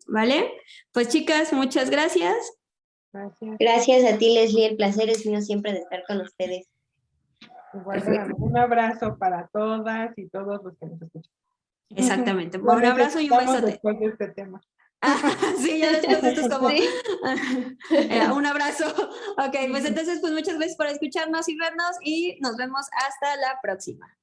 [0.07, 0.51] ¿Vale?
[0.91, 2.35] Pues chicas, muchas gracias.
[3.15, 3.55] Gracias.
[3.59, 4.67] Gracias a ti, Leslie.
[4.67, 6.67] El placer es mío siempre de estar con ustedes.
[8.37, 11.31] un abrazo para todas y todos los que nos escuchan.
[11.91, 12.57] Exactamente.
[12.57, 13.67] Un abrazo y un besote.
[13.67, 14.61] Después de este tema.
[15.01, 15.15] Ah,
[15.59, 16.69] sí, ya después esto es como
[17.91, 18.85] eh, un abrazo.
[19.37, 23.59] Ok, pues entonces, pues muchas gracias por escucharnos y vernos y nos vemos hasta la
[23.61, 24.13] próxima.